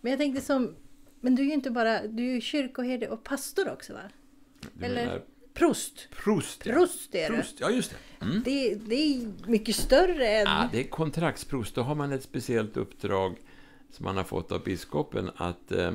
Men 0.00 0.10
jag 0.12 0.18
tänkte 0.18 0.40
som... 0.42 0.74
Men 1.20 1.34
du 1.34 1.42
är 1.42 1.46
ju 1.46 1.52
inte 1.52 1.70
bara... 1.70 2.02
Du 2.06 2.28
är 2.30 2.34
ju 2.34 2.40
kyrkoherde 2.40 3.08
och 3.08 3.24
pastor 3.24 3.72
också 3.72 3.92
va? 3.92 4.00
Du 4.72 4.84
Eller- 4.84 5.06
menar 5.06 5.22
Prost! 5.54 6.08
prost, 6.10 6.66
ja. 6.66 6.74
Prost 6.74 7.14
är 7.14 7.30
du. 7.30 7.36
Prost, 7.36 7.56
ja 7.60 7.70
just 7.70 7.90
det. 7.90 8.24
Mm. 8.24 8.42
Det, 8.44 8.74
det 8.74 8.94
är 8.94 9.48
mycket 9.50 9.76
större 9.76 10.28
än... 10.28 10.46
Ja, 10.46 10.68
det 10.72 10.80
är 10.80 10.88
kontraktsprost. 10.88 11.74
Då 11.74 11.82
har 11.82 11.94
man 11.94 12.12
ett 12.12 12.22
speciellt 12.22 12.76
uppdrag 12.76 13.36
som 13.90 14.04
man 14.04 14.16
har 14.16 14.24
fått 14.24 14.52
av 14.52 14.62
biskopen 14.62 15.30
att 15.36 15.72
eh, 15.72 15.94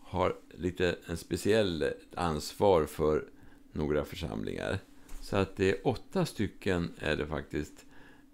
ha 0.00 0.32
lite 0.50 0.96
en 1.06 1.16
speciell 1.16 1.84
ansvar 2.16 2.86
för 2.86 3.24
några 3.72 4.04
församlingar. 4.04 4.78
Så 5.20 5.36
att 5.36 5.56
det 5.56 5.70
är 5.70 5.86
åtta 5.86 6.26
stycken 6.26 6.94
är 6.98 7.16
det 7.16 7.26
faktiskt 7.26 7.86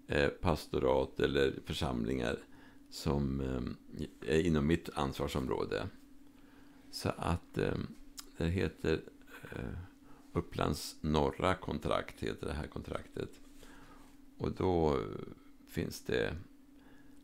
eh, 0.07 0.27
pastorat 0.27 1.19
eller 1.19 1.53
församlingar 1.65 2.37
som 2.89 3.41
eh, 3.41 4.35
är 4.35 4.39
inom 4.39 4.67
mitt 4.67 4.89
ansvarsområde. 4.93 5.87
Så 6.91 7.09
att 7.17 7.57
eh, 7.57 7.77
det 8.37 8.47
heter 8.47 9.01
eh, 9.51 9.90
Upplands 10.33 10.97
norra 11.01 11.55
kontrakt, 11.55 12.23
heter 12.23 12.47
det 12.47 12.53
här 12.53 12.67
kontraktet. 12.67 13.41
Och 14.37 14.51
då 14.51 14.93
eh, 14.93 15.01
finns 15.67 16.01
det 16.01 16.35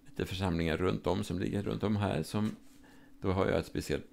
lite 0.05 0.25
församlingar 0.25 0.77
runt 0.77 1.07
om 1.07 1.23
som 1.23 1.39
ligger 1.39 1.63
runt 1.63 1.83
om 1.83 1.95
här. 1.95 2.23
Som, 2.23 2.55
då 3.21 3.31
har 3.31 3.45
jag 3.45 3.59
ett 3.59 3.65
speciellt 3.65 4.05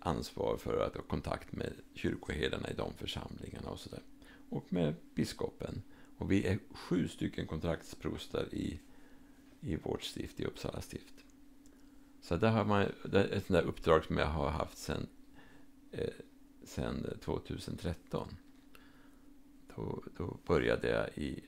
ansvar 0.00 0.56
för 0.56 0.86
att 0.86 0.94
ha 0.94 1.02
kontakt 1.02 1.52
med 1.52 1.72
kyrkoherdarna 1.94 2.70
i 2.70 2.74
de 2.74 2.94
församlingarna 2.94 3.70
och 3.70 3.78
sådär. 3.78 4.02
Och 4.48 4.72
med 4.72 4.94
biskopen. 5.14 5.82
Och 6.18 6.32
vi 6.32 6.46
är 6.46 6.58
sju 6.70 7.08
stycken 7.08 7.46
kontraktsprostar 7.46 8.54
i, 8.54 8.80
i 9.60 9.76
vårt 9.76 10.02
stift, 10.02 10.40
i 10.40 10.44
Uppsala 10.44 10.80
stift. 10.80 11.14
Så 12.20 12.36
det, 12.36 12.48
har 12.48 12.64
man 12.64 12.86
det 13.04 13.18
är 13.18 13.24
ett 13.24 13.46
sånt 13.46 13.60
där 13.60 13.68
uppdrag 13.68 14.04
som 14.04 14.18
jag 14.18 14.26
har 14.26 14.50
haft 14.50 14.78
sedan 14.78 15.06
eh, 15.92 16.08
sen 16.66 17.18
2013. 17.24 18.36
Då, 19.76 20.02
då 20.16 20.36
började 20.46 20.88
jag 20.88 21.08
i 21.14 21.44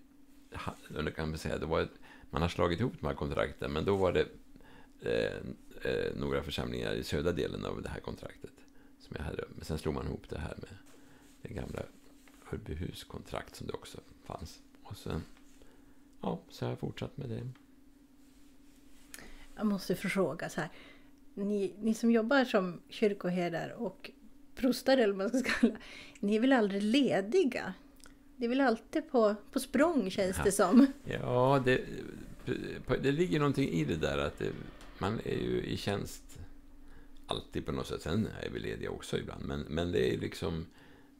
då 0.88 1.10
kan 1.10 1.28
man 1.28 1.38
säga, 1.38 1.58
det 1.58 1.66
var 1.66 1.80
ett, 1.80 1.98
man 2.30 2.42
har 2.42 2.48
slagit 2.48 2.80
ihop 2.80 2.92
de 3.00 3.06
här 3.06 3.14
kontrakten, 3.14 3.72
men 3.72 3.84
då 3.84 3.96
var 3.96 4.12
det 4.12 4.26
eh, 5.00 5.36
eh, 5.82 6.16
några 6.16 6.42
församlingar 6.42 6.92
i 6.92 7.04
södra 7.04 7.32
delen 7.32 7.64
av 7.64 7.82
det 7.82 7.88
här 7.88 8.00
kontraktet. 8.00 8.52
Som 8.98 9.16
jag 9.18 9.24
hade, 9.24 9.44
men 9.54 9.64
sen 9.64 9.78
slog 9.78 9.94
man 9.94 10.06
ihop 10.06 10.28
det 10.28 10.38
här 10.38 10.54
med 10.56 10.70
det 11.42 11.54
gamla 11.54 11.82
Örbyhus 12.52 13.04
kontrakt 13.04 13.56
som 13.56 13.66
det 13.66 13.72
också 13.72 14.00
fanns. 14.24 14.62
Och 14.82 14.96
sen, 14.96 15.22
ja, 16.20 16.40
så 16.48 16.64
har 16.64 16.70
jag 16.70 16.78
fortsatt 16.78 17.16
med 17.16 17.28
det. 17.28 17.48
Jag 19.56 19.66
måste 19.66 19.94
fråga 19.94 20.48
så 20.48 20.60
här. 20.60 20.70
Ni, 21.34 21.74
ni 21.78 21.94
som 21.94 22.10
jobbar 22.10 22.44
som 22.44 22.80
kyrkoherdar 22.88 23.70
och 23.70 24.10
prostar 24.58 24.98
eller 24.98 25.14
vad 25.14 25.32
man 25.32 25.40
ska 25.42 25.50
kalla 25.50 25.76
Ni 26.20 26.36
är 26.36 26.40
väl 26.40 26.52
aldrig 26.52 26.82
lediga? 26.82 27.74
Det 28.36 28.44
är 28.44 28.48
väl 28.48 28.60
alltid 28.60 29.10
på, 29.10 29.34
på 29.52 29.60
språng 29.60 30.10
känns 30.10 30.36
Ja. 30.38 30.44
det 30.44 30.52
som. 30.52 30.86
Ja, 31.04 31.62
det, 31.64 31.80
det 33.02 33.12
ligger 33.12 33.38
någonting 33.38 33.68
i 33.68 33.84
det 33.84 33.96
där 33.96 34.18
att 34.18 34.38
det, 34.38 34.50
man 34.98 35.20
är 35.24 35.38
ju 35.38 35.62
i 35.62 35.76
tjänst 35.76 36.38
alltid 37.26 37.66
på 37.66 37.72
något 37.72 37.86
sätt. 37.86 38.02
Sen 38.02 38.28
är 38.42 38.50
vi 38.50 38.58
lediga 38.60 38.90
också 38.90 39.18
ibland, 39.18 39.44
men, 39.44 39.60
men 39.60 39.92
det 39.92 40.14
är 40.14 40.18
liksom 40.18 40.66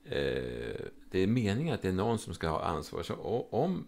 eh, 0.05 0.81
det 1.11 1.19
är 1.23 1.27
meningen 1.27 1.75
att 1.75 1.83
det 1.83 1.89
är 1.89 1.93
någon 1.93 2.19
som 2.19 2.35
ska 2.35 2.49
ha 2.49 2.63
ansvar. 2.63 3.03
Så 3.03 3.15
om, 3.51 3.87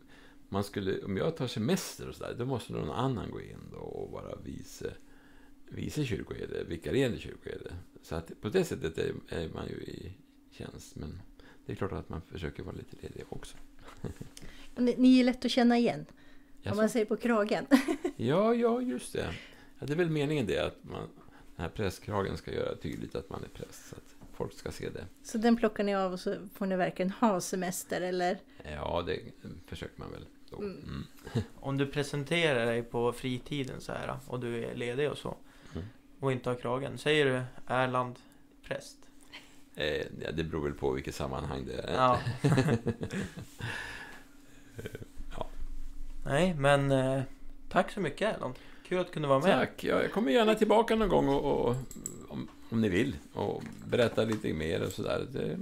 man 0.49 0.65
skulle, 0.65 1.05
om 1.05 1.17
jag 1.17 1.37
tar 1.37 1.47
semester 1.47 2.09
och 2.09 2.15
sådär, 2.15 2.35
då 2.39 2.45
måste 2.45 2.73
någon 2.73 2.91
annan 2.91 3.31
gå 3.31 3.41
in 3.41 3.59
då 3.73 3.79
och 3.79 4.11
vara 4.13 4.37
vice, 4.45 4.93
vice 5.71 6.05
kyrkoherde, 6.05 6.65
vikarierande 6.65 7.19
kyrkoherde. 7.19 7.73
Så 8.03 8.15
att 8.15 8.41
på 8.41 8.49
det 8.49 8.65
sättet 8.65 8.99
är, 8.99 9.13
är 9.29 9.49
man 9.49 9.69
ju 9.69 9.75
i 9.75 10.13
tjänst, 10.51 10.97
men 10.97 11.23
det 11.67 11.73
är 11.73 11.77
klart 11.77 11.93
att 11.93 12.09
man 12.09 12.23
försöker 12.23 12.63
vara 12.63 12.77
lite 12.77 12.97
ledig 13.01 13.25
också. 13.29 13.57
Ni, 14.77 14.95
ni 14.99 15.21
är 15.21 15.25
lätt 15.25 15.45
att 15.45 15.51
känna 15.51 15.79
igen. 15.79 16.07
Jaså? 16.63 16.71
Om 16.71 16.77
man 16.77 16.89
ser 16.89 17.05
på 17.05 17.17
kragen. 17.17 17.67
Ja, 18.17 18.55
ja, 18.55 18.83
just 18.83 19.13
det. 19.13 19.35
Ja, 19.79 19.87
det 19.87 19.93
är 19.93 19.97
väl 19.97 20.11
meningen 20.11 20.47
det, 20.47 20.59
att 20.59 20.85
man, 20.85 21.09
den 21.57 21.65
här 21.65 21.69
prästkragen 21.69 22.37
ska 22.37 22.53
göra 22.53 22.77
tydligt 22.77 23.15
att 23.15 23.31
man 23.31 23.45
är 23.45 23.49
präst, 23.49 23.89
så 23.89 23.97
att 23.97 24.17
folk 24.33 24.53
ska 24.53 24.73
se 24.73 24.91
det. 24.91 25.07
Så 25.23 25.39
den 25.39 25.57
plockar 25.57 25.85
ni 25.85 25.95
av 25.95 26.13
och 26.13 26.21
så 26.21 26.35
får 26.55 26.67
ni 26.67 26.77
verkligen 26.77 27.11
ha 27.11 27.41
semester 27.41 28.01
eller? 28.01 28.39
Ja, 28.65 29.03
det 29.07 29.21
försöker 29.67 30.01
man 30.01 30.11
väl. 30.11 30.27
Mm. 30.59 30.71
Mm. 30.71 31.05
Om 31.55 31.79
du 31.79 31.87
presenterar 31.87 32.67
dig 32.67 32.83
på 32.83 33.13
fritiden 33.13 33.81
så 33.81 33.93
här 33.93 34.19
och 34.27 34.41
du 34.41 34.65
är 34.65 34.75
ledig 34.75 35.11
och 35.11 35.19
så 35.19 35.29
Mm. 35.29 35.39
Och 36.21 36.33
inte 36.33 36.49
har 36.51 36.57
kragen. 36.57 36.99
Säger 36.99 37.27
du 37.27 37.43
Erland 37.67 38.19
präst? 38.69 38.97
Eh, 39.75 39.87
ja, 39.97 40.31
det 40.35 40.45
beror 40.45 40.65
väl 40.65 40.73
på 40.73 40.91
vilket 40.93 41.15
sammanhang 41.15 41.67
det 41.67 41.75
är. 41.83 41.95
Ja. 41.95 42.19
Ja. 45.37 45.47
Nej, 46.25 46.55
men 46.55 46.91
eh, 46.91 47.23
tack 47.69 47.91
så 47.91 48.01
mycket 48.01 48.35
Erland. 48.37 48.55
Kul 48.89 48.99
att 49.01 49.07
du 49.07 49.13
kunde 49.13 49.29
vara 49.29 49.39
med. 49.41 49.53
Tack. 49.59 49.85
Ja, 49.85 50.03
jag 50.03 50.13
kommer 50.13 50.33
gärna 50.33 50.55
tillbaka 50.55 50.97
någon 50.97 51.09
gång 51.09 51.29
och, 51.29 51.45
och, 51.69 51.77
om, 52.29 52.49
om 52.71 52.81
ni 52.81 52.89
vill 52.89 53.17
och 53.33 53.63
berätta 53.87 54.25
lite 54.25 54.53
mer 54.53 54.83
och 54.87 54.93
sådär. 54.93 55.27
Det, 55.33 55.59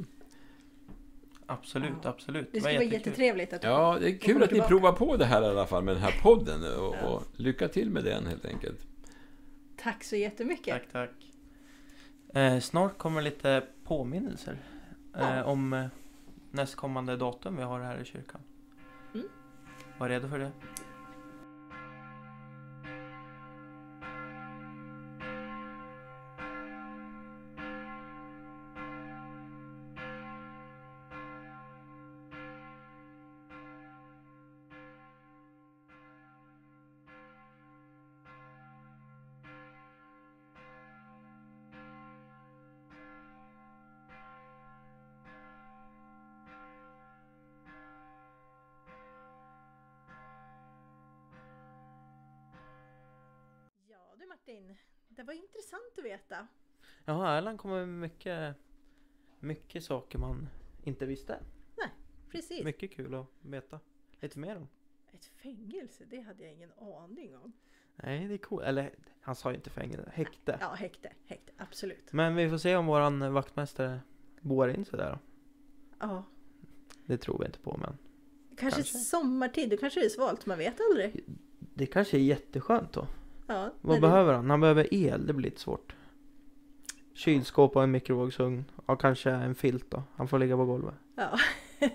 Absolut, 1.50 1.92
Ja. 2.02 2.08
absolut. 2.10 2.48
Det 2.52 2.60
var 2.60 2.70
skulle 2.70 2.84
vara 2.84 2.94
jättetrevligt 2.94 3.52
att 3.52 3.64
Ja, 3.64 3.96
det 4.00 4.10
är 4.10 4.18
kul 4.18 4.42
att 4.42 4.50
ni 4.50 4.60
provar 4.60 4.92
på 4.92 5.16
det 5.16 5.24
här 5.24 5.42
i 5.42 5.46
alla 5.46 5.66
fall 5.66 5.82
med 5.84 5.94
den 5.94 6.02
här 6.02 6.14
podden. 6.22 6.64
Och, 6.64 6.94
Ja. 7.02 7.08
och 7.08 7.22
lycka 7.36 7.68
till 7.68 7.90
med 7.90 8.04
den 8.04 8.26
helt 8.26 8.44
enkelt. 8.44 8.86
Tack 9.82 10.04
så 10.04 10.16
jättemycket. 10.16 10.74
Tack, 10.92 10.92
tack. 10.92 11.32
Eh, 12.34 12.60
snart 12.60 12.98
kommer 12.98 13.22
lite 13.22 13.64
påminnelser 13.84 14.58
eh, 15.16 15.20
Ja. 15.36 15.44
om 15.44 15.72
eh, 15.72 15.86
nästkommande 16.50 17.16
datum 17.16 17.56
vi 17.56 17.62
har 17.62 17.80
här 17.80 17.98
i 18.00 18.04
kyrkan. 18.04 18.40
Mm. 19.14 19.26
Var 19.98 20.08
redo 20.08 20.28
för 20.28 20.38
det. 20.38 20.50
Martin, 54.46 54.76
det 55.08 55.22
var 55.22 55.32
intressant 55.34 55.98
att 55.98 56.04
veta. 56.04 56.46
Ja, 57.04 57.36
Erland 57.36 57.58
kommer 57.58 57.86
med 57.86 57.88
mycket, 58.10 58.56
mycket 59.40 59.84
saker 59.84 60.18
man 60.18 60.48
inte 60.84 61.06
visste. 61.06 61.38
Precis. 62.30 62.64
Mycket 62.64 62.90
kul 62.92 63.14
att 63.14 63.26
veta 63.42 63.80
lite 64.20 64.38
mer 64.38 64.56
om. 64.56 64.68
Ett 65.12 65.24
fängelse, 65.24 66.04
det 66.10 66.20
hade 66.20 66.42
jag 66.44 66.52
ingen 66.52 66.72
aning 66.72 67.36
om. 67.36 67.52
Nej, 67.96 68.28
det 68.28 68.34
är 68.34 68.38
coolt. 68.38 68.62
Eller 68.64 68.94
han 69.20 69.34
sa 69.34 69.50
ju 69.50 69.56
inte 69.56 69.70
fängelse, 69.70 70.10
häkte. 70.14 70.58
Ja, 70.60 70.74
häkte, 70.74 71.12
häkte, 71.26 71.52
absolut. 71.56 72.12
Men 72.12 72.36
vi 72.36 72.50
får 72.50 72.58
se 72.58 72.76
om 72.76 72.86
våran 72.86 73.32
vaktmästare 73.32 74.00
boar 74.40 74.68
in 74.68 74.84
sig 74.84 74.98
där 74.98 75.10
då. 75.10 75.18
Ja, 76.00 76.24
Det 77.06 77.18
tror 77.18 77.38
vi 77.38 77.46
inte 77.46 77.58
på, 77.58 77.76
men 77.76 77.98
kanske, 78.56 78.80
Kanske. 78.82 78.98
sommartid, 78.98 79.70
då 79.70 79.76
kanske 79.76 80.00
det 80.00 80.06
är 80.06 80.10
svalt, 80.10 80.46
man 80.46 80.58
vet 80.58 80.80
aldrig. 80.90 81.24
det 81.74 81.86
kanske 81.86 82.16
är 82.16 82.20
jätteskönt 82.22 82.92
då. 82.92 83.06
Ja, 83.48 83.72
Vad 83.80 83.96
när 83.96 84.00
behöver 84.00 84.34
han? 84.34 84.50
Han 84.50 84.60
behöver 84.60 84.94
el, 84.94 85.26
det 85.26 85.32
blir 85.32 85.50
lite 85.50 85.60
svårt. 85.60 85.94
Kylskåp 87.14 87.76
och 87.76 87.82
en 87.82 87.90
mikrovågsugn. 87.90 88.64
Och 88.86 89.00
kanske 89.00 89.30
en 89.30 89.54
filt 89.54 89.90
då. 89.90 90.02
Han 90.16 90.28
får 90.28 90.38
ligga 90.38 90.56
på 90.56 90.64
golvet. 90.64 90.94
Ja. 91.14 91.38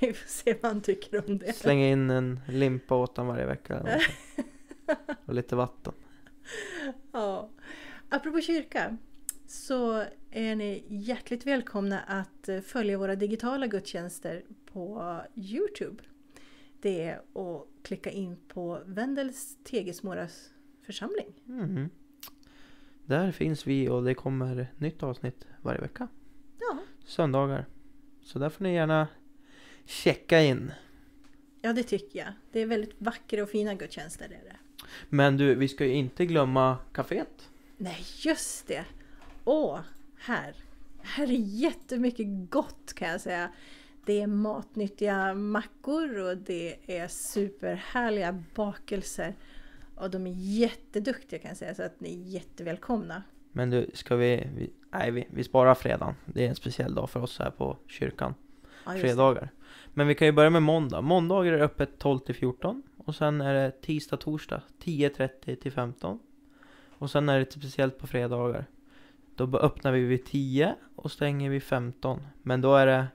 Vi 0.00 0.12
får 0.12 0.28
se 0.28 0.56
vad 0.62 0.72
han 0.72 0.80
tycker 0.80 1.28
om 1.28 1.38
det. 1.38 1.52
Slänga 1.52 1.88
in 1.88 2.10
en 2.10 2.40
limpa 2.48 2.96
åt 2.96 3.16
honom 3.16 3.34
varje 3.34 3.46
vecka. 3.46 3.74
Eller 3.74 3.84
någonting. 3.84 5.16
och 5.26 5.34
lite 5.34 5.56
vatten. 5.56 5.92
Ja. 7.12 7.50
Apropå 8.08 8.40
kyrka 8.40 8.96
så 9.46 10.04
är 10.30 10.56
ni 10.56 10.84
hjärtligt 10.88 11.46
välkomna 11.46 12.00
att 12.00 12.48
eh, 12.48 12.60
följa 12.60 12.98
våra 12.98 13.16
digitala 13.16 13.66
gudstjänster 13.66 14.42
på 14.72 15.20
Youtube. 15.34 16.02
Det 16.80 17.04
är 17.04 17.16
att 17.16 17.66
klicka 17.82 18.10
in 18.10 18.36
på 18.48 18.80
Vendels 18.86 19.56
Tegesmåras 19.64 20.53
församling. 20.86 21.26
Mhm. 21.44 21.90
Där 23.06 23.32
finns 23.32 23.66
vi 23.66 23.88
och 23.88 24.04
det 24.04 24.14
kommer 24.14 24.66
nytt 24.78 25.02
avsnitt 25.02 25.46
varje 25.62 25.80
vecka. 25.80 26.08
Ja, 26.60 26.78
Söndagar. 27.04 27.66
Så 28.22 28.38
där 28.38 28.48
får 28.50 28.64
ni 28.64 28.74
gärna 28.74 29.08
checka 29.84 30.40
in. 30.42 30.72
ja 31.62 31.72
det 31.72 31.82
tycker 31.82 32.18
jag. 32.18 32.28
Det 32.52 32.60
är 32.60 32.66
väldigt 32.66 32.94
vackra 32.98 33.42
och 33.42 33.48
fina 33.50 33.74
gudstjänster. 33.74 34.24
Är 34.24 34.28
det. 34.28 34.56
Men 35.08 35.36
du, 35.36 35.54
vi 35.54 35.68
ska 35.68 35.84
ju 35.86 35.94
inte 35.94 36.26
glömma 36.26 36.78
kaféet. 36.92 37.48
Nej, 37.76 38.04
just 38.24 38.66
det! 38.66 38.84
Åh, 39.44 39.80
här. 40.18 40.54
Här 41.02 41.24
är 41.24 41.38
jättemycket 41.38 42.26
gott 42.50 42.92
kan 42.94 43.08
jag 43.08 43.20
säga. 43.20 43.52
Det 44.06 44.20
är 44.20 44.26
matnyttiga 44.26 45.34
mackor 45.34 46.18
och 46.18 46.36
det 46.36 46.76
är 47.00 47.08
superhärliga 47.08 48.42
bakelser. 48.54 49.34
Och 49.94 50.10
de 50.10 50.26
är 50.26 50.34
jätteduktiga 50.36 51.38
kan 51.38 51.48
jag 51.48 51.58
säga, 51.58 51.74
så 51.74 51.82
att 51.82 52.00
ni 52.00 52.20
är 52.20 52.28
jättevälkomna. 52.28 53.22
Men 53.52 53.70
du, 53.70 53.90
ska 53.94 54.16
vi... 54.16 54.48
vi 54.56 54.70
nej, 54.92 55.10
vi, 55.10 55.28
vi 55.30 55.44
sparar 55.44 55.74
fredagen. 55.74 56.14
Det 56.24 56.44
är 56.44 56.48
en 56.48 56.54
speciell 56.54 56.94
dag 56.94 57.10
för 57.10 57.20
oss 57.20 57.38
här 57.38 57.50
på 57.50 57.76
kyrkan. 57.86 58.34
Ja, 58.86 58.92
det. 58.92 58.98
fredagar. 58.98 59.50
Men 59.94 60.06
vi 60.06 60.14
kan 60.14 60.26
ju 60.26 60.32
börja 60.32 60.50
med 60.50 60.62
måndag. 60.62 61.00
Måndagar 61.00 61.52
är 61.52 61.58
det 61.58 61.64
öppet 61.64 61.98
12 61.98 62.18
till 62.18 62.34
14. 62.34 62.82
Och 62.96 63.14
sen 63.14 63.40
är 63.40 63.54
det 63.54 63.70
tisdag, 63.70 64.16
torsdag 64.16 64.62
10.30 64.82 65.54
till 65.54 65.72
15. 65.72 66.18
Och 66.98 67.10
sen 67.10 67.28
är 67.28 67.32
det 67.32 67.40
lite 67.40 67.52
speciellt 67.52 67.98
på 67.98 68.06
fredagar. 68.06 68.66
Då 69.34 69.58
öppnar 69.58 69.92
vi 69.92 70.00
vid 70.00 70.24
10 70.24 70.74
och 70.96 71.10
stänger 71.10 71.50
vid 71.50 71.62
15. 71.62 72.22
Men 72.42 72.60
då 72.60 72.74
är 72.74 72.86
det 72.86 73.06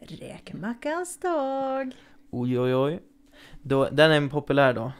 Räkmackans 0.00 1.18
dag! 1.18 1.92
oj 2.30 2.60
oj 2.60 2.74
oj. 2.74 3.00
Då, 3.62 3.88
den 3.92 4.10
är 4.10 4.16
en 4.16 4.28
populär 4.28 4.72
då. 4.72 4.92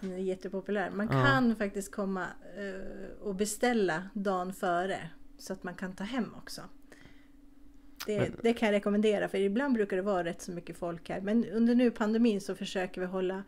Den 0.00 0.12
är 0.12 0.18
jättepopulär. 0.18 0.90
Man 0.90 1.08
Ja. 1.12 1.24
kan 1.24 1.56
faktiskt 1.56 1.92
komma 1.92 2.26
eh, 2.56 3.22
och 3.22 3.34
beställa 3.34 4.02
dagen 4.12 4.52
före. 4.52 5.10
Så 5.38 5.52
att 5.52 5.62
man 5.62 5.74
kan 5.74 5.92
ta 5.92 6.04
hem 6.04 6.34
också. 6.36 6.62
Det, 8.06 8.20
Men- 8.20 8.36
det 8.42 8.52
kan 8.52 8.66
jag 8.66 8.72
rekommendera 8.72 9.28
för 9.28 9.38
ibland 9.38 9.74
brukar 9.74 9.96
det 9.96 10.02
vara 10.02 10.24
rätt 10.24 10.42
så 10.42 10.52
mycket 10.52 10.76
folk 10.76 11.08
här. 11.08 11.20
Men 11.20 11.44
under 11.44 11.74
nu 11.74 11.90
pandemin 11.90 12.40
så 12.40 12.54
försöker 12.54 13.00
vi 13.00 13.06
hålla 13.06 13.42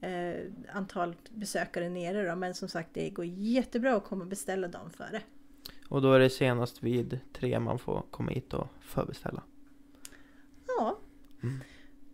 eh, 0.00 0.34
antalet 0.72 1.30
besökare 1.30 1.88
nere 1.88 2.28
då. 2.30 2.36
Men 2.36 2.54
som 2.54 2.68
sagt 2.68 2.88
det 2.92 3.10
går 3.10 3.24
jättebra 3.24 3.96
att 3.96 4.04
komma 4.04 4.22
och 4.24 4.30
beställa 4.30 4.68
dagen 4.68 4.90
före. 4.90 5.22
Och 5.88 6.02
då 6.02 6.12
är 6.12 6.18
det 6.20 6.30
senast 6.30 6.82
vid 6.82 7.20
tre 7.32 7.60
man 7.60 7.78
får 7.78 8.02
komma 8.10 8.30
hit 8.30 8.54
och 8.54 8.66
förbeställa. 8.80 9.42
Ja. 10.66 10.98
Mm. 11.42 11.58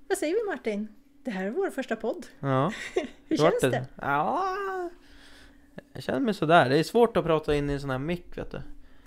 Vad 0.09 0.19
säger 0.19 0.35
vi 0.35 0.51
Martin? 0.51 0.89
Det 1.25 1.31
här 1.31 1.45
är 1.47 1.51
vår 1.51 1.71
första 1.71 1.97
podd. 1.97 2.27
Ja, 2.41 2.73
Hur 3.29 3.37
känns 3.37 3.61
det? 3.61 3.87
Ja, 3.97 4.57
jag 5.93 6.03
känner 6.03 6.21
mig 6.21 6.35
sådär. 6.35 6.69
Det 6.69 6.79
är 6.79 6.83
svårt 6.83 7.17
att 7.17 7.25
prata 7.25 7.55
in 7.55 7.71
i 7.71 7.73
en 7.73 7.81
sån 7.81 7.91
här 7.91 7.99
mick 7.99 8.39
vet 8.39 8.51
du. 8.51 8.61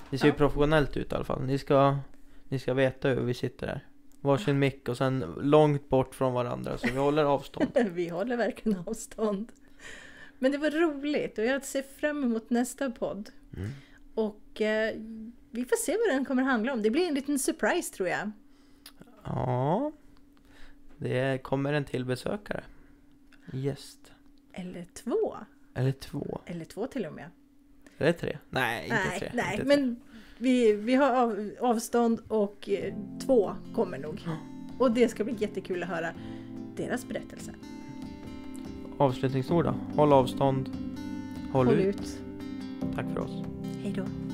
Det 0.09 0.17
ser 0.17 0.25
ju 0.25 0.31
Ja. 0.31 0.37
professionellt 0.37 0.97
ut 0.97 1.11
i 1.11 1.15
alla 1.15 1.23
fall. 1.23 1.41
Ni 1.43 1.57
ska, 1.57 1.97
ni 2.49 2.59
ska 2.59 2.73
veta 2.73 3.09
hur 3.09 3.21
vi 3.21 3.33
sitter 3.33 3.67
här. 3.67 3.85
Varsin 4.21 4.59
mick 4.59 4.89
och 4.89 4.97
sen 4.97 5.19
långt 5.41 5.89
bort 5.89 6.15
från 6.15 6.33
varandra 6.33 6.77
så 6.77 6.87
vi 6.87 6.97
håller 6.97 7.23
avstånd. 7.23 7.69
Vi 7.93 8.09
håller 8.09 8.37
verkligen 8.37 8.79
avstånd. 8.87 9.51
Men 10.39 10.51
det 10.51 10.57
var 10.57 10.71
roligt 10.71 11.37
och 11.37 11.45
jag 11.45 11.65
ser 11.65 11.81
fram 11.81 12.23
emot 12.23 12.49
nästa 12.49 12.91
podd. 12.91 13.29
Mm. 13.57 13.69
Och 14.15 14.61
eh, 14.61 14.93
vi 15.51 15.65
får 15.65 15.75
se 15.75 15.97
vad 16.07 16.15
den 16.15 16.25
kommer 16.25 16.43
handla 16.43 16.73
om. 16.73 16.81
Det 16.81 16.89
blir 16.89 17.07
en 17.07 17.13
liten 17.13 17.39
surprise 17.39 17.93
tror 17.93 18.09
jag. 18.09 18.31
Ja, 19.23 19.91
det 20.97 21.43
kommer 21.43 21.73
en 21.73 21.85
till 21.85 22.05
besökare. 22.05 22.63
Gäst. 23.53 24.11
Eller 24.53 24.85
två. 24.93 25.35
Eller 25.73 25.91
två. 25.91 26.41
Eller 26.45 26.65
två 26.65 26.87
till 26.87 27.05
och 27.05 27.13
med. 27.13 27.29
Eller 27.97 28.11
tre. 28.11 28.37
Nej, 28.49 28.83
inte 28.83 28.95
nej, 29.09 29.19
tre. 29.19 29.31
nej 29.33 29.53
inte 29.53 29.65
tre. 29.65 29.77
men 29.77 29.99
vi, 30.37 30.73
vi 30.73 30.95
har 30.95 31.15
av, 31.15 31.51
avstånd 31.59 32.21
och 32.27 32.69
eh, 32.69 32.93
två 33.25 33.55
kommer 33.75 33.97
nog. 33.97 34.27
Och 34.79 34.91
det 34.91 35.07
ska 35.09 35.23
bli 35.23 35.35
jättekul 35.37 35.83
att 35.83 35.89
höra 35.89 36.13
deras 36.75 37.07
berättelse. 37.07 37.53
Avslutningsord 38.97 39.65
då. 39.65 39.75
Håll 39.95 40.13
avstånd. 40.13 40.69
Håll, 41.51 41.65
Håll 41.65 41.75
ut. 41.79 41.95
ut. 41.95 42.19
Tack 42.95 43.05
för 43.13 43.19
oss. 43.19 43.43
Hej 43.83 43.93
då. 43.95 44.26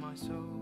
My 0.00 0.14
soul 0.14 0.61